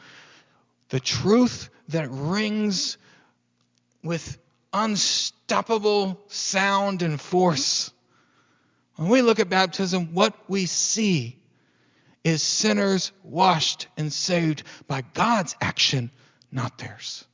the 0.89 1.01
truth 1.01 1.71
that 1.89 2.11
rings 2.11 2.99
with 4.03 4.39
unstoppable 4.73 6.21
sound 6.29 7.03
and 7.03 7.21
force. 7.21 7.93
When 8.97 9.09
we 9.09 9.23
look 9.23 9.41
at 9.41 9.49
baptism, 9.49 10.15
what 10.15 10.35
we 10.49 10.67
see 10.67 11.39
is 12.25 12.43
sinners 12.43 13.13
washed 13.23 13.87
and 13.97 14.13
saved 14.13 14.65
by 14.89 15.03
God's 15.15 15.55
action, 15.61 16.11
not 16.51 16.79
theirs. 16.79 17.25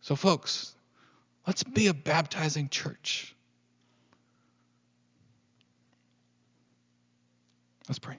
So, 0.00 0.16
folks, 0.16 0.74
let's 1.48 1.64
be 1.64 1.86
a 1.86 1.94
baptizing 1.94 2.68
church. 2.68 3.34
Let's 7.88 7.98
pray. 7.98 8.18